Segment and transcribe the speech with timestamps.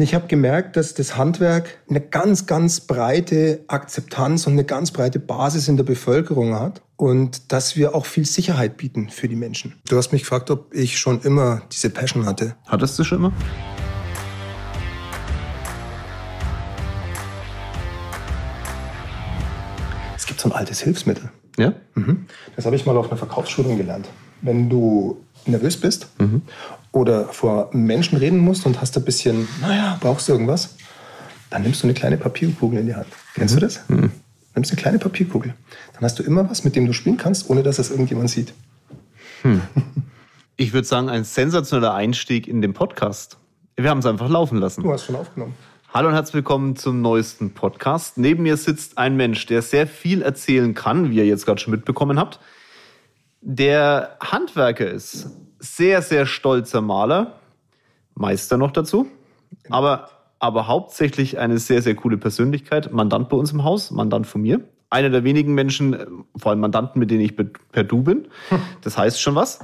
[0.00, 5.18] Ich habe gemerkt, dass das Handwerk eine ganz, ganz breite Akzeptanz und eine ganz breite
[5.18, 9.74] Basis in der Bevölkerung hat und dass wir auch viel Sicherheit bieten für die Menschen.
[9.88, 12.54] Du hast mich gefragt, ob ich schon immer diese Passion hatte.
[12.66, 13.32] Hattest du schon immer?
[20.16, 21.28] Es gibt so ein altes Hilfsmittel.
[21.56, 21.72] Ja?
[21.96, 22.26] Mhm.
[22.54, 24.08] Das habe ich mal auf einer Verkaufsschulung gelernt.
[24.42, 26.42] Wenn du nervös bist mhm.
[26.92, 30.76] Oder vor Menschen reden musst und hast ein bisschen, naja, brauchst du irgendwas,
[31.50, 33.08] dann nimmst du eine kleine Papierkugel in die Hand.
[33.34, 33.80] Kennst du das?
[33.88, 34.10] Mhm.
[34.54, 35.54] Nimmst eine kleine Papierkugel.
[35.92, 38.52] Dann hast du immer was, mit dem du spielen kannst, ohne dass es irgendjemand sieht.
[39.42, 39.62] Hm.
[40.60, 43.36] Ich würde sagen, ein sensationeller Einstieg in den Podcast.
[43.76, 44.82] Wir haben es einfach laufen lassen.
[44.82, 45.54] Du hast schon aufgenommen.
[45.94, 48.18] Hallo und herzlich willkommen zum neuesten Podcast.
[48.18, 51.70] Neben mir sitzt ein Mensch, der sehr viel erzählen kann, wie ihr jetzt gerade schon
[51.70, 52.40] mitbekommen habt.
[53.40, 57.34] Der Handwerker ist, sehr, sehr stolzer Maler,
[58.14, 59.06] Meister noch dazu,
[59.70, 64.42] aber, aber hauptsächlich eine sehr, sehr coole Persönlichkeit, Mandant bei uns im Haus, Mandant von
[64.42, 64.60] mir.
[64.90, 68.28] Einer der wenigen Menschen, vor allem Mandanten, mit denen ich per Du bin.
[68.82, 69.60] Das heißt schon was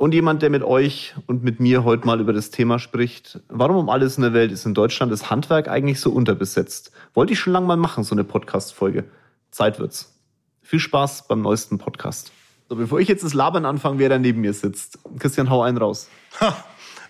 [0.00, 3.38] und jemand, der mit euch und mit mir heute mal über das Thema spricht.
[3.48, 6.90] Warum um alles in der Welt ist in Deutschland das Handwerk eigentlich so unterbesetzt?
[7.12, 9.04] Wollte ich schon lange mal machen, so eine Podcast-Folge.
[9.50, 10.18] Zeit wird's.
[10.62, 12.32] Viel Spaß beim neuesten Podcast.
[12.70, 15.00] So, bevor ich jetzt das Labern anfange, wer da neben mir sitzt.
[15.18, 16.06] Christian, hau einen raus.
[16.40, 16.56] Ha,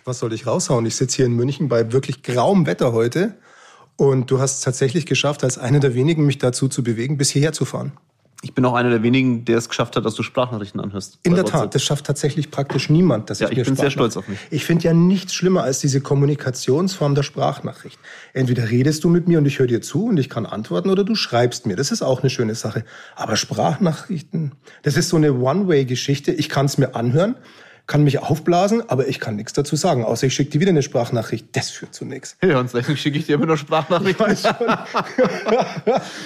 [0.06, 0.86] was soll ich raushauen?
[0.86, 3.36] Ich sitze hier in München bei wirklich grauem Wetter heute.
[3.96, 7.28] Und du hast es tatsächlich geschafft, als einer der wenigen mich dazu zu bewegen, bis
[7.28, 7.92] hierher zu fahren.
[8.42, 11.18] Ich bin auch einer der wenigen, der es geschafft hat, dass du Sprachnachrichten anhörst.
[11.24, 13.28] In der Tat, das schafft tatsächlich praktisch niemand.
[13.28, 14.38] Dass ja, ich, ich bin sehr stolz auf mich.
[14.50, 17.98] Ich finde ja nichts schlimmer als diese Kommunikationsform der Sprachnachricht.
[18.32, 21.04] Entweder redest du mit mir und ich höre dir zu und ich kann antworten oder
[21.04, 21.76] du schreibst mir.
[21.76, 22.84] Das ist auch eine schöne Sache.
[23.14, 24.52] Aber Sprachnachrichten,
[24.82, 26.32] das ist so eine One-Way-Geschichte.
[26.32, 27.36] Ich kann es mir anhören
[27.90, 30.82] kann mich aufblasen, aber ich kann nichts dazu sagen, außer ich schicke dir wieder eine
[30.82, 31.48] Sprachnachricht.
[31.56, 32.36] Das führt zu nichts.
[32.40, 34.36] Ja, und deswegen schicke ich dir immer nur Sprachnachrichten.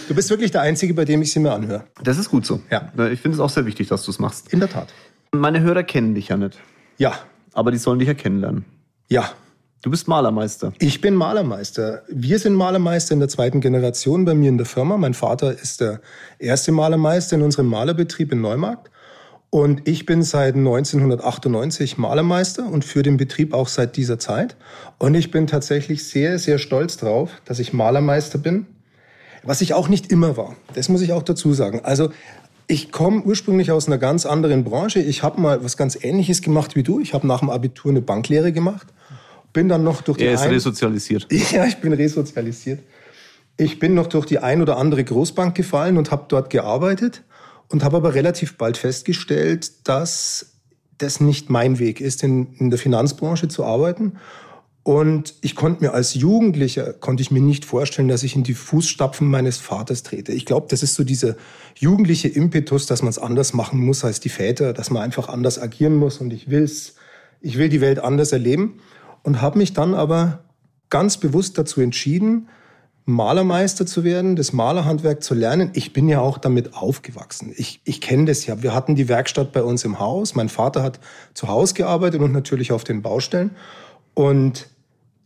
[0.09, 1.85] du bist wirklich der Einzige, bei dem ich sie mir anhöre.
[2.03, 2.61] Das ist gut so.
[2.71, 2.93] Ja.
[3.11, 4.53] Ich finde es auch sehr wichtig, dass du es machst.
[4.53, 4.89] In der Tat.
[5.33, 6.59] Meine Hörer kennen dich ja nicht.
[6.99, 7.19] Ja.
[7.55, 8.67] Aber die sollen dich ja kennenlernen.
[9.09, 9.33] Ja.
[9.81, 10.75] Du bist Malermeister.
[10.81, 12.03] Ich bin Malermeister.
[12.09, 14.99] Wir sind Malermeister in der zweiten Generation bei mir in der Firma.
[14.99, 16.03] Mein Vater ist der
[16.39, 18.91] erste Malermeister in unserem Malerbetrieb in Neumarkt.
[19.55, 24.57] Und ich bin seit 1998 Malermeister und für den Betrieb auch seit dieser Zeit.
[24.99, 28.67] Und ich bin tatsächlich sehr, sehr stolz drauf, dass ich Malermeister bin,
[29.45, 30.57] was ich auch nicht immer war.
[30.75, 31.83] Das muss ich auch dazu sagen.
[31.85, 32.11] Also
[32.67, 34.99] ich komme ursprünglich aus einer ganz anderen Branche.
[34.99, 36.99] Ich habe mal was ganz Ähnliches gemacht wie du.
[36.99, 38.89] Ich habe nach dem Abitur eine Banklehre gemacht.
[39.53, 41.29] Bin dann noch durch die Er ist resozialisiert.
[41.53, 42.81] Ja, ich bin resozialisiert.
[43.57, 47.23] Ich bin noch durch die ein oder andere Großbank gefallen und habe dort gearbeitet
[47.69, 50.55] und habe aber relativ bald festgestellt, dass
[50.99, 54.15] das nicht mein Weg ist, in, in der Finanzbranche zu arbeiten.
[54.85, 58.53] Und ich konnte mir als Jugendlicher, konnte ich mir nicht vorstellen, dass ich in die
[58.53, 60.33] Fußstapfen meines Vaters trete.
[60.33, 61.37] Ich glaube, das ist so dieser
[61.75, 65.59] jugendliche Impetus, dass man es anders machen muss als die Väter, dass man einfach anders
[65.59, 66.97] agieren muss und ich will's,
[67.41, 68.81] ich will die Welt anders erleben
[69.23, 70.45] und habe mich dann aber
[70.91, 72.49] ganz bewusst dazu entschieden,
[73.07, 75.71] Malermeister zu werden, das Malerhandwerk zu lernen.
[75.75, 77.53] Ich bin ja auch damit aufgewachsen.
[77.55, 78.63] Ich, ich kenne das ja.
[78.63, 80.35] Wir hatten die Werkstatt bei uns im Haus.
[80.35, 81.01] Mein Vater hat
[81.35, 83.51] zu Hause gearbeitet und natürlich auf den Baustellen.
[84.15, 84.69] Und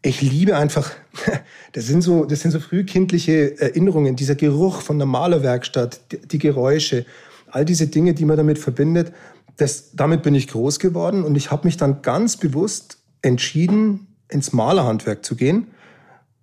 [0.03, 0.91] ich liebe einfach,
[1.72, 6.00] das sind so, das sind so frühkindliche Erinnerungen, dieser Geruch von der Malerwerkstatt,
[6.33, 7.06] die, Geräusche,
[7.49, 9.12] all diese Dinge, die man damit verbindet.
[9.56, 14.53] Das, damit bin ich groß geworden und ich habe mich dann ganz bewusst entschieden, ins
[14.53, 15.69] Malerhandwerk zu gehen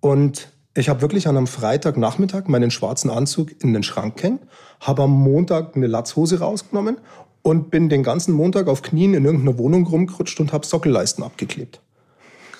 [0.00, 4.42] und ich habe wirklich an einem Freitagnachmittag meinen schwarzen Anzug in den Schrank gehängt,
[4.80, 6.98] habe am Montag eine Latzhose rausgenommen
[7.42, 11.80] und bin den ganzen Montag auf Knien in irgendeiner Wohnung rumgerutscht und habe Sockelleisten abgeklebt.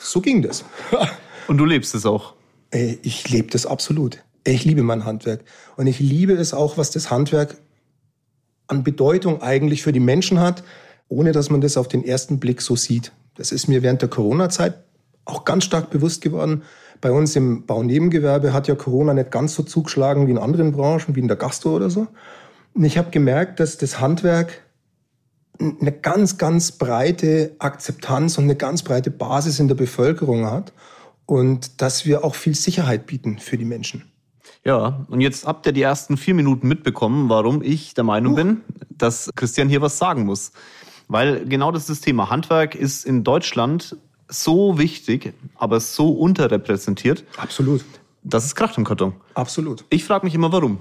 [0.00, 0.64] So ging das.
[1.48, 2.34] Und du lebst es auch?
[2.70, 4.22] Ich lebe das absolut.
[4.44, 5.44] Ich liebe mein Handwerk.
[5.76, 7.56] Und ich liebe es auch, was das Handwerk
[8.66, 10.64] an Bedeutung eigentlich für die Menschen hat,
[11.08, 13.12] ohne dass man das auf den ersten Blick so sieht.
[13.34, 14.74] Das ist mir während der Corona-Zeit
[15.24, 16.62] auch ganz stark bewusst geworden.
[17.00, 21.14] Bei uns im Baunebengewerbe hat ja Corona nicht ganz so zugeschlagen wie in anderen Branchen,
[21.14, 22.06] wie in der Gastro oder so.
[22.74, 24.62] Und ich habe gemerkt, dass das Handwerk
[25.58, 30.72] eine ganz, ganz breite Akzeptanz und eine ganz breite Basis in der Bevölkerung hat
[31.24, 34.04] und dass wir auch viel Sicherheit bieten für die Menschen.
[34.64, 38.36] Ja, und jetzt habt ihr die ersten vier Minuten mitbekommen, warum ich der Meinung uh.
[38.36, 38.60] bin,
[38.90, 40.52] dass Christian hier was sagen muss.
[41.08, 42.30] Weil genau das ist das Thema.
[42.30, 43.96] Handwerk ist in Deutschland
[44.28, 47.24] so wichtig, aber so unterrepräsentiert.
[47.36, 47.84] Absolut.
[48.22, 49.14] Das ist Kracht im Karton.
[49.34, 49.84] Absolut.
[49.90, 50.78] Ich frage mich immer, warum.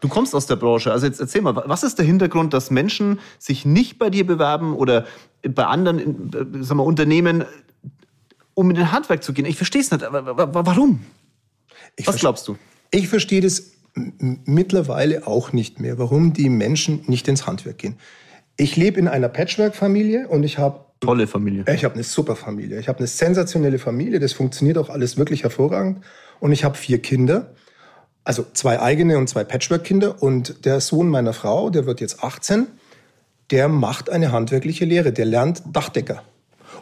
[0.00, 0.92] Du kommst aus der Branche.
[0.92, 4.74] Also jetzt erzähl mal, was ist der Hintergrund, dass Menschen sich nicht bei dir bewerben
[4.74, 5.04] oder
[5.42, 6.30] bei anderen
[6.62, 7.44] sagen wir, Unternehmen
[8.54, 9.46] um in den Handwerk zu gehen.
[9.46, 10.04] Ich verstehe es nicht.
[10.10, 11.00] Warum?
[11.96, 12.56] Ich Was glaubst du?
[12.90, 17.96] Ich verstehe das mittlerweile auch nicht mehr, warum die Menschen nicht ins Handwerk gehen.
[18.56, 21.64] Ich lebe in einer Patchwork-Familie und ich habe tolle Familie.
[21.72, 22.78] Ich habe eine super Familie.
[22.78, 24.20] Ich habe eine sensationelle Familie.
[24.20, 26.04] Das funktioniert auch alles wirklich hervorragend.
[26.40, 27.54] Und ich habe vier Kinder,
[28.24, 30.22] also zwei eigene und zwei Patchwork-Kinder.
[30.22, 32.66] Und der Sohn meiner Frau, der wird jetzt 18,
[33.50, 35.12] der macht eine handwerkliche Lehre.
[35.12, 36.22] Der lernt Dachdecker.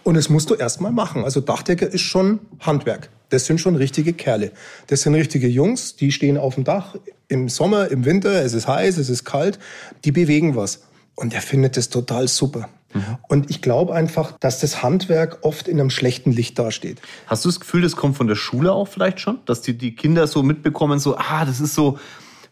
[0.02, 1.24] Und das musst du erstmal machen.
[1.24, 3.08] Also Dachdecker ist schon Handwerk.
[3.30, 4.52] Das sind schon richtige Kerle.
[4.86, 6.96] Das sind richtige Jungs, die stehen auf dem Dach
[7.28, 9.58] im Sommer, im Winter, es ist heiß, es ist kalt,
[10.04, 10.82] die bewegen was.
[11.16, 12.68] Und er findet das total super.
[12.96, 13.18] Mhm.
[13.28, 17.00] Und ich glaube einfach, dass das Handwerk oft in einem schlechten Licht dasteht.
[17.26, 19.38] Hast du das Gefühl, das kommt von der Schule auch vielleicht schon?
[19.46, 21.98] Dass die, die Kinder so mitbekommen, so, ah, das ist so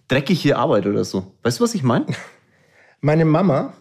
[0.08, 1.32] dreckige Arbeit oder so.
[1.42, 2.06] Weißt du, was ich meine?
[3.00, 3.74] Meine Mama,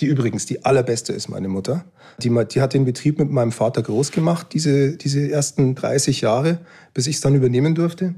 [0.00, 1.84] die übrigens die allerbeste ist, meine Mutter.
[2.20, 6.60] Die, die hat den Betrieb mit meinem Vater groß gemacht, diese, diese ersten 30 Jahre,
[6.92, 8.14] bis ich es dann übernehmen durfte.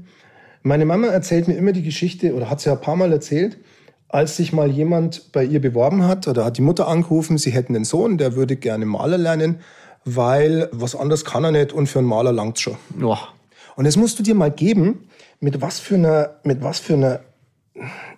[0.61, 3.57] Meine Mama erzählt mir immer die Geschichte, oder hat sie ja ein paar Mal erzählt,
[4.17, 7.75] als sich mal jemand bei ihr beworben hat, oder hat die Mutter angerufen, sie hätten
[7.75, 9.59] einen Sohn, der würde gerne Maler lernen,
[10.05, 12.77] weil was anderes kann er nicht und für einen Maler langt's schon.
[12.99, 13.15] Oh.
[13.75, 15.07] Und das musst du dir mal geben,
[15.39, 17.19] mit was für einer, mit was für einer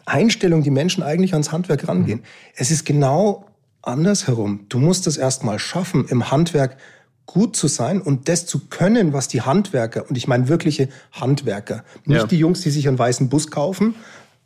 [0.05, 2.19] Einstellung die Menschen eigentlich ans Handwerk rangehen.
[2.19, 2.25] Mhm.
[2.55, 3.43] Es ist genau
[3.81, 4.67] andersherum.
[4.69, 6.77] Du musst es erst mal schaffen, im Handwerk
[7.25, 11.83] gut zu sein und das zu können, was die Handwerker, und ich meine wirkliche Handwerker,
[12.05, 12.25] nicht ja.
[12.25, 13.95] die Jungs, die sich einen weißen Bus kaufen,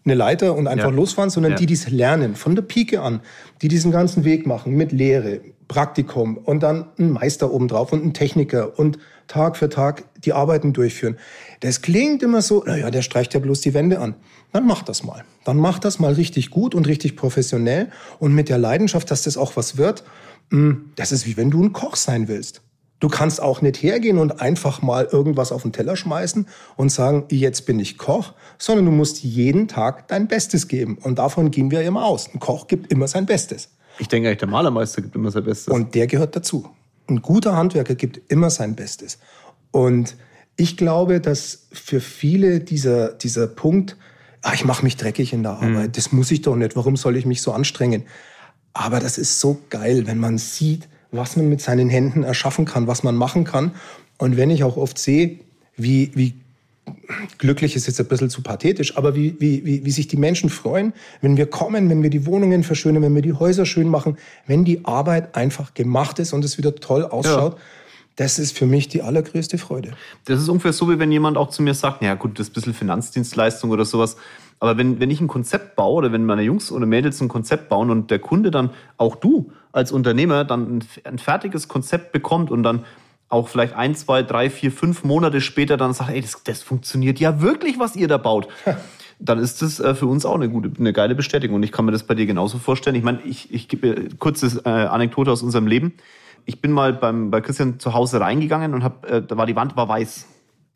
[0.05, 0.95] eine Leiter und einfach ja.
[0.95, 1.57] losfahren, sondern ja.
[1.57, 3.21] die, die es lernen, von der Pike an,
[3.61, 8.13] die diesen ganzen Weg machen mit Lehre, Praktikum und dann ein Meister obendrauf und ein
[8.13, 11.17] Techniker und Tag für Tag die Arbeiten durchführen.
[11.61, 14.15] Das klingt immer so, naja, der streicht ja bloß die Wände an.
[14.51, 15.23] Dann mach das mal.
[15.45, 17.89] Dann mach das mal richtig gut und richtig professionell
[18.19, 20.03] und mit der Leidenschaft, dass das auch was wird.
[20.51, 22.61] Hm, das ist wie wenn du ein Koch sein willst.
[23.03, 26.47] Du kannst auch nicht hergehen und einfach mal irgendwas auf den Teller schmeißen
[26.77, 30.97] und sagen, jetzt bin ich Koch, sondern du musst jeden Tag dein Bestes geben.
[31.01, 32.33] Und davon gehen wir immer aus.
[32.33, 33.67] Ein Koch gibt immer sein Bestes.
[34.00, 35.67] Ich denke eigentlich, der Malermeister gibt immer sein Bestes.
[35.67, 36.69] Und der gehört dazu.
[37.09, 39.19] Ein guter Handwerker gibt immer sein Bestes.
[39.71, 40.15] Und
[40.55, 43.97] ich glaube, dass für viele dieser, dieser Punkt,
[44.44, 45.91] ah, ich mache mich dreckig in der Arbeit, mhm.
[45.91, 48.03] das muss ich doch nicht, warum soll ich mich so anstrengen?
[48.71, 52.88] Aber das ist so geil, wenn man sieht, was man mit seinen Händen erschaffen kann,
[52.88, 53.71] was man machen kann.
[54.18, 55.39] Und wenn ich auch oft sehe,
[55.77, 56.33] wie, wie
[57.38, 60.50] glücklich ist jetzt ein bisschen zu pathetisch, aber wie, wie, wie, wie sich die Menschen
[60.50, 64.18] freuen, wenn wir kommen, wenn wir die Wohnungen verschönern, wenn wir die Häuser schön machen,
[64.48, 67.54] wenn die Arbeit einfach gemacht ist und es wieder toll ausschaut.
[67.54, 67.60] Ja.
[68.15, 69.92] Das ist für mich die allergrößte Freude.
[70.25, 72.51] Das ist ungefähr so, wie wenn jemand auch zu mir sagt, ja gut, das ist
[72.51, 74.18] ein bisschen Finanzdienstleistung oder sowas.
[74.60, 77.69] Aber wenn, wenn ich ein Konzept baue oder wenn meine Jungs oder Mädels ein Konzept
[77.69, 82.51] bauen und der Kunde dann, auch du als Unternehmer, dann ein, ein fertiges Konzept bekommt
[82.51, 82.86] und dann
[83.30, 87.19] auch vielleicht ein, zwei, drei, vier, fünf Monate später dann sagt, ey, das, das funktioniert
[87.19, 88.48] ja wirklich, was ihr da baut.
[89.19, 91.56] dann ist das äh, für uns auch eine gute, eine geile Bestätigung.
[91.56, 92.95] Und ich kann mir das bei dir genauso vorstellen.
[92.95, 95.94] Ich meine, ich, ich gebe kurze äh, Anekdote aus unserem Leben.
[96.45, 99.55] Ich bin mal beim, bei Christian zu Hause reingegangen und hab, äh, da war die
[99.55, 100.27] Wand war weiß.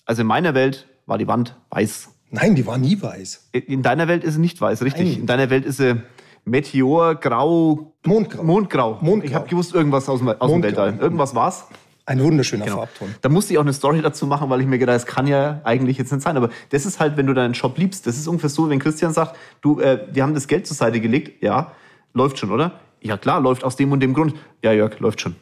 [0.05, 2.09] Also in meiner Welt war die Wand weiß.
[2.29, 3.49] Nein, die war nie weiß.
[3.51, 5.11] In deiner Welt ist sie nicht weiß, richtig.
[5.11, 5.19] Nein.
[5.21, 6.01] In deiner Welt ist sie
[6.45, 8.43] Meteor, Grau, Mondgrau.
[8.43, 8.97] Mondgrau.
[9.01, 9.27] Mondgrau.
[9.27, 10.97] Ich habe gewusst, irgendwas aus dem, aus dem Weltall.
[10.99, 11.67] Irgendwas war's.
[12.05, 12.77] Ein wunderschöner genau.
[12.77, 13.15] Farbton.
[13.21, 15.59] Da musste ich auch eine Story dazu machen, weil ich mir gedacht, das kann ja
[15.65, 16.37] eigentlich jetzt nicht sein.
[16.37, 19.11] Aber das ist halt, wenn du deinen Job liebst, das ist ungefähr so, wenn Christian
[19.11, 21.73] sagt, du, äh, die haben das Geld zur Seite gelegt, ja,
[22.13, 22.79] läuft schon, oder?
[23.01, 24.35] Ja klar, läuft aus dem und dem Grund.
[24.63, 25.35] Ja, Jörg, läuft schon.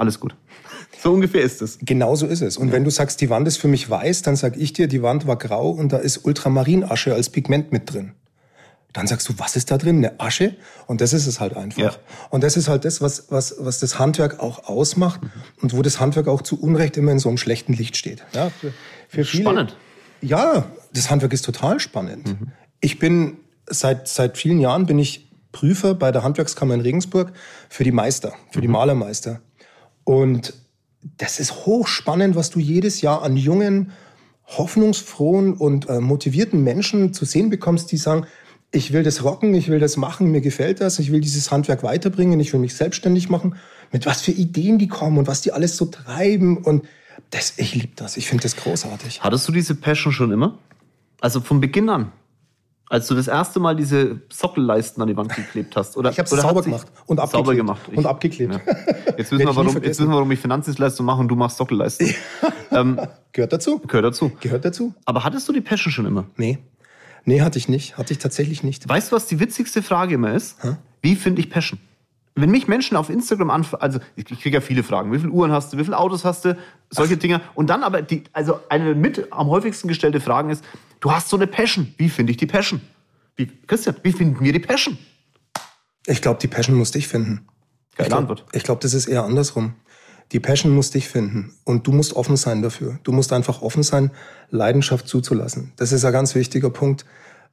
[0.00, 0.34] Alles gut.
[1.02, 1.78] So ungefähr ist es.
[1.82, 2.56] Genau so ist es.
[2.56, 2.72] Und ja.
[2.72, 5.26] wenn du sagst, die Wand ist für mich weiß, dann sag ich dir, die Wand
[5.26, 8.12] war grau und da ist Ultramarinasche als Pigment mit drin.
[8.94, 9.98] Dann sagst du, was ist da drin?
[9.98, 10.56] Eine Asche?
[10.86, 11.82] Und das ist es halt einfach.
[11.82, 11.92] Ja.
[12.30, 15.30] Und das ist halt das, was, was, was das Handwerk auch ausmacht mhm.
[15.60, 18.24] und wo das Handwerk auch zu Unrecht immer in so einem schlechten Licht steht.
[18.32, 18.72] Ja, für,
[19.08, 19.76] für viele, spannend.
[20.22, 20.64] Ja,
[20.94, 22.26] das Handwerk ist total spannend.
[22.26, 22.52] Mhm.
[22.80, 27.32] Ich bin seit, seit vielen Jahren bin ich Prüfer bei der Handwerkskammer in Regensburg
[27.68, 28.62] für die Meister, für mhm.
[28.62, 29.40] die Malermeister.
[30.04, 30.54] Und
[31.16, 33.92] das ist hochspannend, was du jedes Jahr an jungen,
[34.46, 38.26] hoffnungsfrohen und äh, motivierten Menschen zu sehen bekommst, die sagen,
[38.72, 41.82] ich will das rocken, ich will das machen, mir gefällt das, ich will dieses Handwerk
[41.82, 43.56] weiterbringen, ich will mich selbstständig machen.
[43.92, 46.86] Mit was für Ideen die kommen und was die alles so treiben und
[47.30, 49.22] das, ich liebe das, ich finde das großartig.
[49.22, 50.58] Hattest du diese Passion schon immer?
[51.20, 52.12] Also von Beginn an?
[52.90, 55.96] Als du das erste Mal diese Sockelleisten an die Wand geklebt hast?
[55.96, 57.46] Oder, ich habe es sauber gemacht und abgeklebt.
[57.46, 57.82] Sauber gemacht.
[57.88, 58.52] Ich, und abgeklebt.
[58.52, 58.60] Ja.
[59.16, 62.12] Jetzt, wissen wir, warum, jetzt wissen wir, warum ich Finanzdienstleistung mache und du machst Sockelleisten.
[62.72, 63.78] ähm, gehört dazu.
[63.86, 64.32] Gehört dazu.
[64.40, 64.92] Gehört dazu.
[65.04, 66.24] Aber hattest du die Passion schon immer?
[66.36, 66.58] Nee.
[67.24, 67.96] Nee, hatte ich nicht.
[67.96, 68.88] Hatte ich tatsächlich nicht.
[68.88, 70.56] Weißt du, was die witzigste Frage immer ist?
[70.64, 70.76] Hä?
[71.00, 71.78] Wie finde ich Passion?
[72.34, 75.52] Wenn mich Menschen auf Instagram anfragen, also ich kriege ja viele Fragen, wie viele Uhren
[75.52, 76.56] hast du, wie viele Autos hast du,
[76.88, 77.18] solche Ach.
[77.18, 77.40] Dinge.
[77.54, 80.64] Und dann aber, die, also eine mit am häufigsten gestellte Frage ist,
[81.00, 82.80] du hast so eine Passion, wie finde ich die Passion?
[83.36, 84.98] Wie, Christian, wie finden wir die Passion?
[86.06, 87.46] Ich glaube, die Passion musste ich finden.
[87.96, 89.74] Geile ich glaube, glaub, das ist eher andersrum.
[90.32, 92.98] Die Passion muss dich finden und du musst offen sein dafür.
[93.02, 94.12] Du musst einfach offen sein,
[94.50, 95.72] Leidenschaft zuzulassen.
[95.76, 97.04] Das ist ein ganz wichtiger Punkt.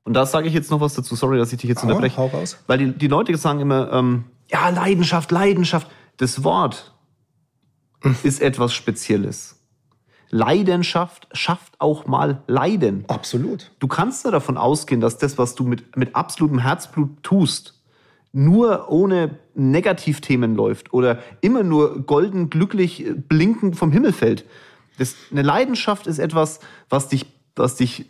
[0.03, 1.15] Und da sage ich jetzt noch was dazu.
[1.15, 2.17] Sorry, dass ich dich jetzt ah, unterbreche.
[2.17, 2.57] Hau raus.
[2.67, 5.87] Weil die, die Leute sagen immer, ähm, ja, Leidenschaft, Leidenschaft.
[6.17, 6.93] Das Wort
[8.23, 9.57] ist etwas Spezielles.
[10.29, 13.05] Leidenschaft schafft auch mal Leiden.
[13.07, 13.71] Absolut.
[13.79, 17.81] Du kannst ja davon ausgehen, dass das, was du mit, mit absolutem Herzblut tust,
[18.33, 24.45] nur ohne Negativthemen läuft oder immer nur golden, glücklich, blinkend vom Himmel fällt.
[24.97, 27.25] Das, eine Leidenschaft ist etwas, was dich,
[27.55, 28.05] was dich,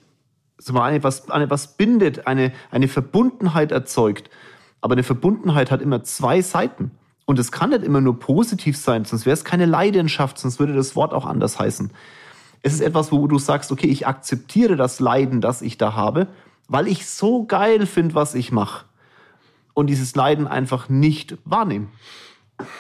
[0.74, 4.29] eine, was, eine, was bindet, eine, eine Verbundenheit erzeugt.
[4.88, 6.91] Aber eine Verbundenheit hat immer zwei Seiten.
[7.25, 10.74] Und es kann nicht immer nur positiv sein, sonst wäre es keine Leidenschaft, sonst würde
[10.75, 11.91] das Wort auch anders heißen.
[12.62, 16.27] Es ist etwas, wo du sagst, okay, ich akzeptiere das Leiden, das ich da habe,
[16.70, 18.86] weil ich so geil finde, was ich mache.
[19.74, 21.89] Und dieses Leiden einfach nicht wahrnehmen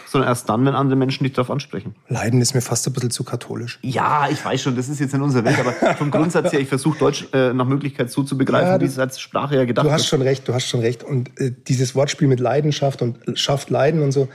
[0.07, 1.95] sondern erst dann, wenn andere Menschen dich darauf ansprechen.
[2.07, 3.79] Leiden ist mir fast ein bisschen zu katholisch.
[3.81, 6.67] Ja, ich weiß schon, das ist jetzt in unserer Welt, aber vom Grundsatz her, ich
[6.69, 9.85] versuche Deutsch äh, nach Möglichkeit so zu begreifen, ja, wie es als Sprache ja gedacht
[9.85, 10.09] Du hast wird.
[10.09, 11.03] schon recht, du hast schon recht.
[11.03, 14.27] Und äh, dieses Wortspiel mit Leidenschaft und schafft Leiden und so.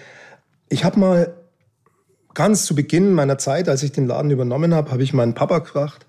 [0.69, 1.35] Ich habe mal
[2.35, 5.59] ganz zu Beginn meiner Zeit, als ich den Laden übernommen habe, habe ich meinen Papa
[5.59, 6.07] gefragt.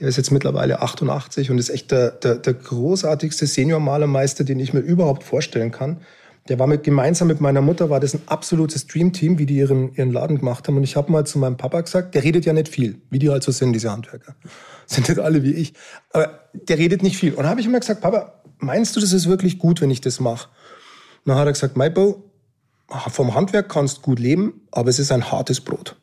[0.00, 4.74] Der ist jetzt mittlerweile 88 und ist echt der, der, der großartigste Senior-Malermeister, den ich
[4.74, 5.98] mir überhaupt vorstellen kann.
[6.48, 9.94] Der war mit, gemeinsam mit meiner Mutter, war das ein absolutes Dreamteam, wie die ihren,
[9.94, 10.76] ihren Laden gemacht haben.
[10.76, 13.30] Und ich habe mal zu meinem Papa gesagt, der redet ja nicht viel, wie die
[13.30, 14.34] halt so sind, diese Handwerker.
[14.86, 15.72] Sind nicht alle wie ich.
[16.12, 17.32] Aber der redet nicht viel.
[17.32, 20.20] Und habe ich immer gesagt, Papa, meinst du, das ist wirklich gut, wenn ich das
[20.20, 20.50] mache?
[21.24, 22.22] dann hat er gesagt, Maibo,
[23.08, 25.96] vom Handwerk kannst gut leben, aber es ist ein hartes Brot.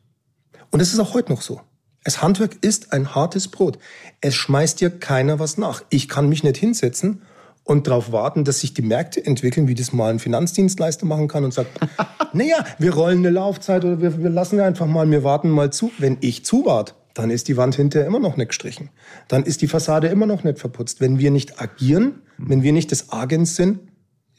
[0.71, 1.61] Und es ist auch heute noch so.
[2.03, 3.77] Das Handwerk ist ein hartes Brot.
[4.21, 5.83] Es schmeißt dir keiner was nach.
[5.89, 7.21] Ich kann mich nicht hinsetzen
[7.63, 11.43] und darauf warten, dass sich die Märkte entwickeln, wie das mal ein Finanzdienstleister machen kann
[11.43, 11.79] und sagt,
[12.33, 15.91] naja, wir rollen eine Laufzeit oder wir, wir lassen einfach mal, wir warten mal zu.
[15.97, 18.89] Wenn ich zuwart, dann ist die Wand hinterher immer noch nicht gestrichen.
[19.27, 21.01] Dann ist die Fassade immer noch nicht verputzt.
[21.01, 23.79] Wenn wir nicht agieren, wenn wir nicht des Agens sind,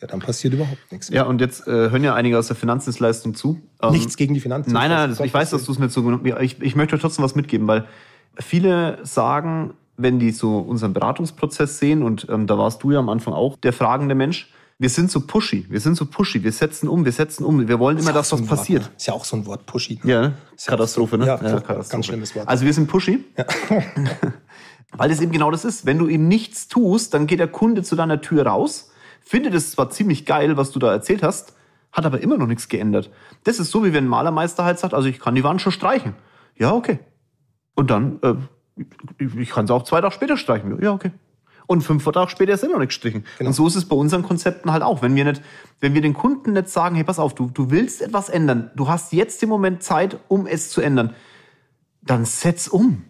[0.00, 1.08] ja, dann passiert überhaupt nichts.
[1.10, 3.60] Ja, und jetzt äh, hören ja einige aus der Finanzdienstleistung zu.
[3.80, 4.96] Ähm, Nichts gegen die Finanzdienstleistung.
[4.96, 6.26] Nein, nein, ich weiß, dass du es nicht so genug.
[6.40, 7.86] Ich, ich möchte euch trotzdem was mitgeben, weil
[8.40, 13.08] viele sagen, wenn die so unseren Beratungsprozess sehen, und ähm, da warst du ja am
[13.08, 16.88] Anfang auch der fragende Mensch, wir sind so pushy, wir sind so pushy, wir setzen
[16.88, 18.82] um, wir setzen um, wir wollen immer, dass so was passiert.
[18.82, 18.90] Ne?
[18.96, 20.00] Ist ja auch so ein Wort, pushy.
[20.02, 20.10] Ne?
[20.10, 20.32] Ja,
[20.66, 21.26] Katastrophe, ne?
[21.26, 21.88] Ja, ja Katastrophe.
[21.90, 22.48] ganz schlimmes Wort.
[22.48, 23.24] Also wir sind pushy.
[23.36, 23.46] Ja.
[24.92, 25.86] Weil es eben genau das ist.
[25.86, 29.70] Wenn du ihm nichts tust, dann geht der Kunde zu deiner Tür raus, findet es
[29.70, 31.54] zwar ziemlich geil, was du da erzählt hast,
[31.92, 33.10] hat aber immer noch nichts geändert.
[33.44, 35.72] Das ist so, wie wenn ein Malermeister halt sagt, also ich kann die Wand schon
[35.72, 36.14] streichen.
[36.58, 36.98] Ja, okay.
[37.74, 38.34] Und dann äh,
[39.18, 40.82] ich kann es auch zwei Tage später streichen.
[40.82, 41.12] Ja, okay.
[41.66, 43.24] Und fünf Tage später ist immer noch nicht gestrichen.
[43.38, 43.48] Genau.
[43.48, 45.02] Und so ist es bei unseren Konzepten halt auch.
[45.02, 45.42] Wenn wir nicht,
[45.80, 48.88] wenn wir den Kunden nicht sagen, hey, pass auf, du, du willst etwas ändern, du
[48.88, 51.14] hast jetzt im Moment Zeit, um es zu ändern,
[52.02, 53.04] dann setz um.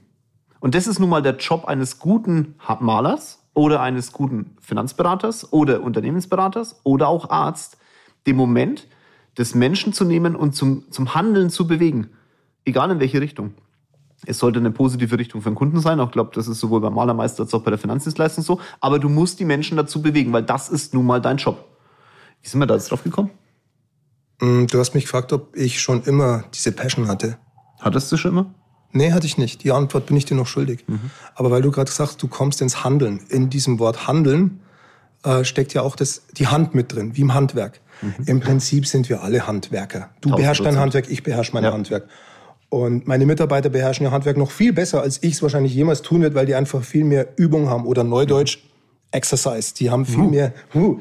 [0.60, 5.82] Und das ist nun mal der Job eines guten Malers oder eines guten Finanzberaters oder
[5.82, 7.78] Unternehmensberaters oder auch Arzt,
[8.26, 8.86] den Moment
[9.36, 12.10] des Menschen zu nehmen und zum, zum Handeln zu bewegen.
[12.64, 13.54] Egal in welche Richtung
[14.26, 15.98] es sollte eine positive Richtung für den Kunden sein.
[16.00, 18.60] Ich glaube, das ist sowohl beim Malermeister als auch bei der Finanzdienstleistung so.
[18.80, 21.64] Aber du musst die Menschen dazu bewegen, weil das ist nun mal dein Job.
[22.40, 23.30] Wie sind wir da jetzt drauf gekommen?
[24.40, 27.38] Mm, du hast mich gefragt, ob ich schon immer diese Passion hatte.
[27.80, 28.54] Hattest du schon immer?
[28.92, 29.64] Nee, hatte ich nicht.
[29.64, 30.84] Die Antwort bin ich dir noch schuldig.
[30.86, 31.10] Mhm.
[31.34, 33.20] Aber weil du gerade gesagt du kommst ins Handeln.
[33.28, 34.60] In diesem Wort Handeln
[35.24, 37.80] äh, steckt ja auch das, die Hand mit drin, wie im Handwerk.
[38.02, 38.14] Mhm.
[38.26, 40.10] Im Prinzip sind wir alle Handwerker.
[40.20, 41.72] Du beherrschst dein Handwerk, ich beherrsche mein ja.
[41.72, 42.08] Handwerk.
[42.72, 46.22] Und meine Mitarbeiter beherrschen ihr Handwerk noch viel besser, als ich es wahrscheinlich jemals tun
[46.22, 48.60] wird, weil die einfach viel mehr Übung haben oder Neudeutsch.
[49.10, 49.74] Exercise.
[49.74, 50.30] Die haben viel uh.
[50.30, 50.98] mehr, uh,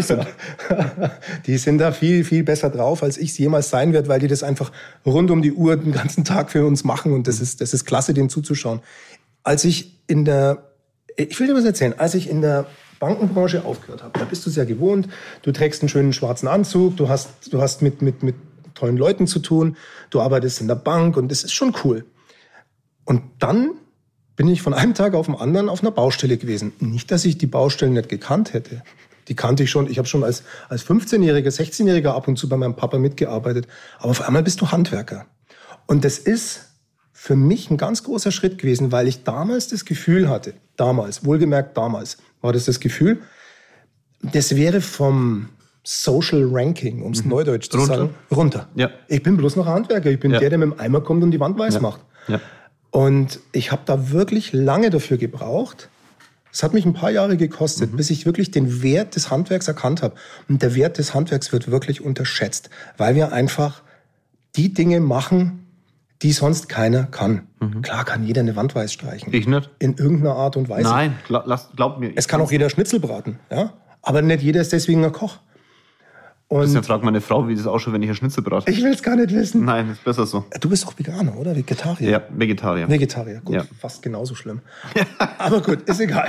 [0.00, 0.26] sind.
[1.46, 4.28] die sind da viel, viel besser drauf, als ich es jemals sein werde, weil die
[4.28, 4.72] das einfach
[5.04, 7.84] rund um die Uhr den ganzen Tag für uns machen und das ist, das ist
[7.84, 8.80] klasse, denen zuzuschauen.
[9.42, 10.70] Als ich in der,
[11.16, 12.64] ich will dir was erzählen, als ich in der
[12.98, 15.06] Bankenbranche aufgehört habe, da bist du sehr gewohnt,
[15.42, 18.36] du trägst einen schönen schwarzen Anzug, du hast, du hast mit, mit, mit
[18.80, 19.76] tollen Leuten zu tun.
[20.10, 22.04] Du arbeitest in der Bank und das ist schon cool.
[23.04, 23.72] Und dann
[24.36, 26.72] bin ich von einem Tag auf den anderen auf einer Baustelle gewesen.
[26.80, 28.82] Nicht, dass ich die Baustellen nicht gekannt hätte.
[29.28, 29.88] Die kannte ich schon.
[29.90, 33.68] Ich habe schon als, als 15-Jähriger, 16-Jähriger ab und zu bei meinem Papa mitgearbeitet.
[33.98, 35.26] Aber auf einmal bist du Handwerker.
[35.86, 36.70] Und das ist
[37.12, 41.76] für mich ein ganz großer Schritt gewesen, weil ich damals das Gefühl hatte, damals, wohlgemerkt
[41.76, 43.20] damals, war das das Gefühl,
[44.22, 45.50] das wäre vom
[45.82, 47.94] Social Ranking, um es neudeutsch zu Runter?
[47.96, 48.68] sagen, runter.
[48.74, 48.90] Ja.
[49.08, 50.10] Ich bin bloß noch ein Handwerker.
[50.10, 50.38] Ich bin Ja.
[50.38, 52.00] der, der mit dem Eimer kommt und die Wand weiß macht.
[52.28, 52.40] Ja.
[52.90, 55.88] Und ich habe da wirklich lange dafür gebraucht.
[56.52, 60.02] Es hat mich ein paar Jahre gekostet, bis ich wirklich den Wert des Handwerks erkannt
[60.02, 60.14] habe.
[60.48, 63.82] Und der Wert des Handwerks wird wirklich unterschätzt, weil wir einfach
[64.56, 65.66] die Dinge machen,
[66.22, 67.46] die sonst keiner kann.
[67.82, 69.32] Klar kann jeder eine Wand weiß streichen.
[69.32, 69.70] Ich nicht.
[69.78, 70.88] In irgendeiner Art und Weise.
[70.90, 71.44] Nein, glaub,
[71.76, 72.12] glaub mir.
[72.16, 73.72] Es kann auch jeder Schnitzel braten, ja.
[74.02, 75.38] Aber nicht jeder ist deswegen ein Koch.
[76.52, 78.68] Und Dann fragt meine Frau, wie das ausschaut, wenn ich ein Schnitzel brate.
[78.72, 79.64] ich will es gar nicht wissen.
[79.64, 80.44] Nein, ist besser so.
[80.60, 81.54] Du bist auch Veganer, oder?
[81.54, 82.10] Vegetarier?
[82.10, 82.88] Ja, Vegetarier.
[82.90, 83.64] Vegetarier, gut, Ja.
[83.80, 84.60] fast genauso schlimm.
[85.38, 86.28] Aber gut, ist egal.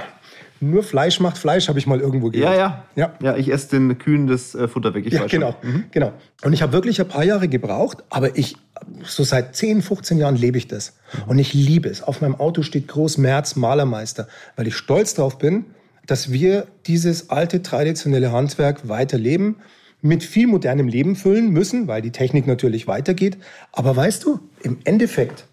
[0.60, 2.56] Nur Fleisch macht Fleisch, habe ich mal irgendwo Ja, gehört.
[2.58, 2.84] ja.
[2.96, 3.14] Ja.
[3.32, 5.08] Ja, ich esse den Kühen das äh, Futter weg.
[5.08, 5.40] Ich Ja, weiß schon.
[5.40, 5.56] genau,
[5.90, 6.14] genau.
[6.44, 8.58] Und ich habe wirklich ein paar Jahre gebraucht, aber ich,
[9.04, 10.94] so seit 10, 15 Jahren lebe ich das.
[11.26, 12.04] Und ich liebe es.
[12.04, 15.66] Auf meinem Auto steht groß Merz Malermeister, weil ich stolz drauf bin,
[16.06, 19.56] dass wir dieses alte traditionelle Handwerk weiterleben,
[20.02, 23.38] mit viel modernem Leben füllen müssen, weil die Technik natürlich weitergeht.
[23.72, 25.46] Aber weißt du, im Endeffekt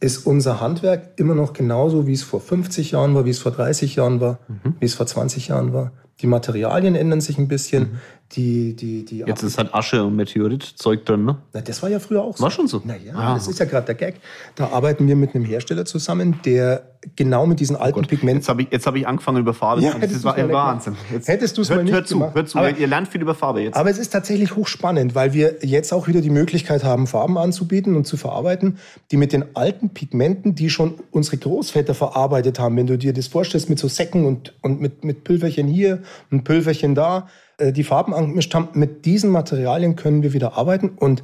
[0.00, 3.52] ist unser Handwerk immer noch genauso, wie es vor 50 Jahren war, wie es vor
[3.52, 4.38] 30 Jahren war,
[4.80, 5.92] wie es vor 20 Jahren war.
[6.20, 8.00] Die Materialien ändern sich ein bisschen.
[8.36, 11.38] Die, die, die Jetzt ist halt Asche und Meteorit-Zeug drin, ne?
[11.52, 12.44] na, das war ja früher auch so.
[12.44, 12.80] War schon so?
[12.84, 13.34] Naja, Ah.
[13.34, 14.20] das ist ja gerade der Gag.
[14.54, 16.84] Da arbeiten wir mit einem Hersteller zusammen, der
[17.16, 18.36] genau mit diesen alten Pigmenten.
[18.42, 19.82] Jetzt habe ich, jetzt hab ich angefangen über Farbe.
[19.82, 20.94] Ja, das war mal Wahnsinn.
[21.10, 22.34] Jetzt, Hättest du's hört, mal nicht hört zu, gemacht.
[22.36, 22.58] hört zu.
[22.58, 23.76] Aber- ihr lernt viel über Farbe jetzt.
[23.76, 27.96] Aber es ist tatsächlich hochspannend, weil wir jetzt auch wieder die Möglichkeit haben, Farben anzubieten
[27.96, 28.78] und zu verarbeiten,
[29.10, 33.26] die mit den alten Pigmenten, die schon unsere Großväter verarbeitet haben, wenn du dir das
[33.26, 37.84] vorstellst mit so Säcken und, und mit, mit Pülverchen hier und Pülverchen da, äh, die
[37.84, 40.90] Farben angemischt haben, mit diesen Materialien können wir wieder arbeiten.
[40.90, 41.22] Und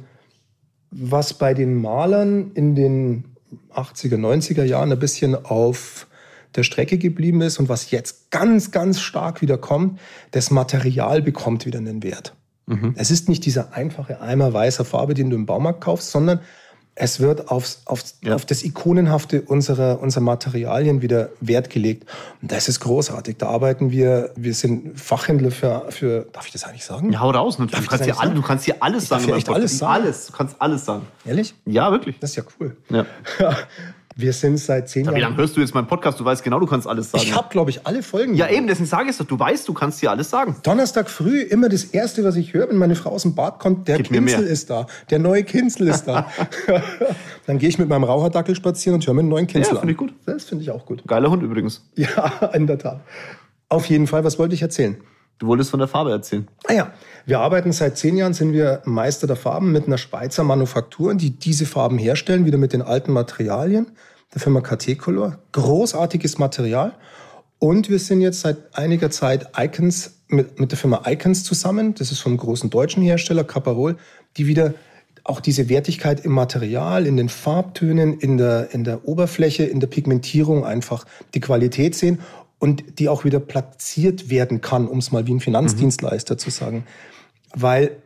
[0.91, 3.25] was bei den Malern in den
[3.73, 6.07] 80er, 90er Jahren ein bisschen auf
[6.55, 9.99] der Strecke geblieben ist und was jetzt ganz, ganz stark wieder kommt,
[10.31, 12.35] das Material bekommt wieder einen Wert.
[12.95, 16.41] Es ist nicht dieser einfache Eimer weißer Farbe, den du im Baumarkt kaufst, sondern
[16.99, 18.33] es wird aufs, aufs, Ja.
[18.35, 22.09] auf das Ikonenhafte unserer, unserer Materialien wieder Wert gelegt.
[22.41, 23.37] Und das ist großartig.
[23.37, 27.11] Da arbeiten wir, wir sind Fachhändler für, für darf ich das eigentlich sagen?
[27.11, 27.59] ja, hau raus.
[27.59, 27.67] Ne?
[27.67, 28.35] Du, ich kannst hier alle, sagen?
[28.35, 29.27] du kannst hier alles Ich sagen.
[29.29, 29.93] in echt alles sagen?
[30.03, 30.25] Alles.
[30.27, 31.05] Du kannst alles sagen.
[31.25, 31.53] Ehrlich?
[31.65, 32.17] Ja, wirklich.
[32.19, 32.75] Das ist ja cool.
[32.89, 33.05] Ja.
[34.19, 35.21] Wir sind seit zehn Wie Jahren.
[35.21, 36.19] lange hörst du jetzt meinen Podcast?
[36.19, 37.23] Du weißt genau, du kannst alles sagen.
[37.23, 38.33] Ich habe, glaube ich, alle Folgen.
[38.33, 39.25] ja, eben, deswegen sage ich es doch.
[39.27, 40.55] Du weißt, du kannst hier alles sagen.
[40.63, 43.87] Donnerstag früh immer das Erste, was ich höre, wenn meine Frau aus dem Bad kommt,
[43.87, 44.87] der Gib Kinzel ist da.
[45.11, 46.25] Der neue Kinzel ist da.
[47.45, 49.79] Dann gehe ich mit meinem Raucherdackel spazieren und höre mir einen neuen Kinzel Ja, an.
[49.81, 50.13] finde ich gut.
[50.25, 51.03] Das finde ich auch gut.
[51.05, 51.87] Geiler Hund übrigens.
[51.95, 53.01] Ja, in der Tat.
[53.69, 54.97] Auf jeden Fall, was wollte ich erzählen?
[55.37, 56.47] Du wolltest von der Farbe erzählen.
[56.67, 56.91] Ah ja,
[57.27, 61.31] wir arbeiten seit zehn Jahren, sind wir Meister der Farben mit einer Schweizer Manufaktur, die
[61.31, 63.87] diese Farben herstellen, wieder mit den alten Materialien
[64.33, 65.37] der Firma KT Color.
[65.51, 66.93] Großartiges Material.
[67.59, 71.95] Und wir sind jetzt seit einiger Zeit Icons mit, mit der Firma Icons zusammen.
[71.95, 73.97] Das ist vom großen deutschen Hersteller Caparol,
[74.37, 74.73] die wieder
[75.25, 79.87] auch diese Wertigkeit im Material, in den Farbtönen, in der, in der Oberfläche, in der
[79.87, 82.19] Pigmentierung einfach die Qualität sehen
[82.57, 86.85] und die auch wieder platziert werden kann, um es mal wie ein Finanzdienstleister zu sagen.
[87.59, 87.97] Weil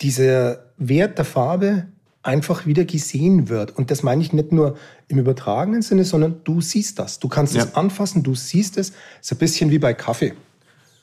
[0.00, 1.86] dieser Wert der Farbe
[2.22, 3.76] einfach wieder gesehen wird.
[3.76, 4.76] Und das meine ich nicht nur
[5.08, 7.18] im übertragenen Sinne, sondern du siehst das.
[7.18, 7.64] Du kannst Ja.
[7.64, 8.92] es anfassen, du siehst es.
[9.22, 10.34] ist ein bisschen wie bei Kaffee.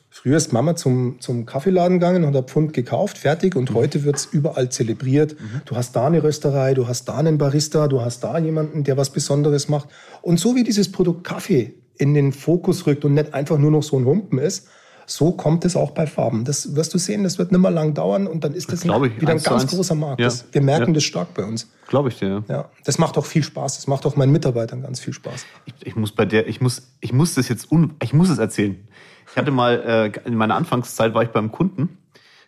[0.10, 3.56] Früher ist Mama zum, zum Kaffeeladen gegangen und hat Pfund gekauft, fertig.
[3.56, 5.36] Und heute wird's überall zelebriert.
[5.66, 8.96] Du hast da eine Rösterei, du hast da einen Barista, du hast da jemanden, der
[8.98, 9.90] was Besonderes macht.
[10.22, 13.84] Und so wie dieses Produkt Kaffee in den Fokus rückt und nicht einfach nur noch
[13.84, 14.68] so ein Humpen ist,
[15.10, 16.44] so kommt es auch bei Farben.
[16.44, 19.06] Das wirst du sehen, das wird nicht mehr lang dauern und dann ist das, Glaub
[19.06, 20.20] ich, wieder ein ganz großer Markt.
[20.20, 20.28] Ja.
[20.28, 20.94] Das, wir merken Ja.
[20.96, 21.70] das stark bei uns.
[21.88, 22.56] Glaube ich dir, ja.
[22.56, 23.78] Ja, das macht auch viel Spaß.
[23.78, 25.46] Das macht auch meinen Mitarbeitern ganz viel Spaß.
[25.66, 28.38] Ich, ich muss bei der, ich muss, ich muss das jetzt, un, ich muss es
[28.38, 28.86] erzählen.
[29.32, 31.98] Ich hatte mal, äh, in meiner Anfangszeit war ich beim Kunden,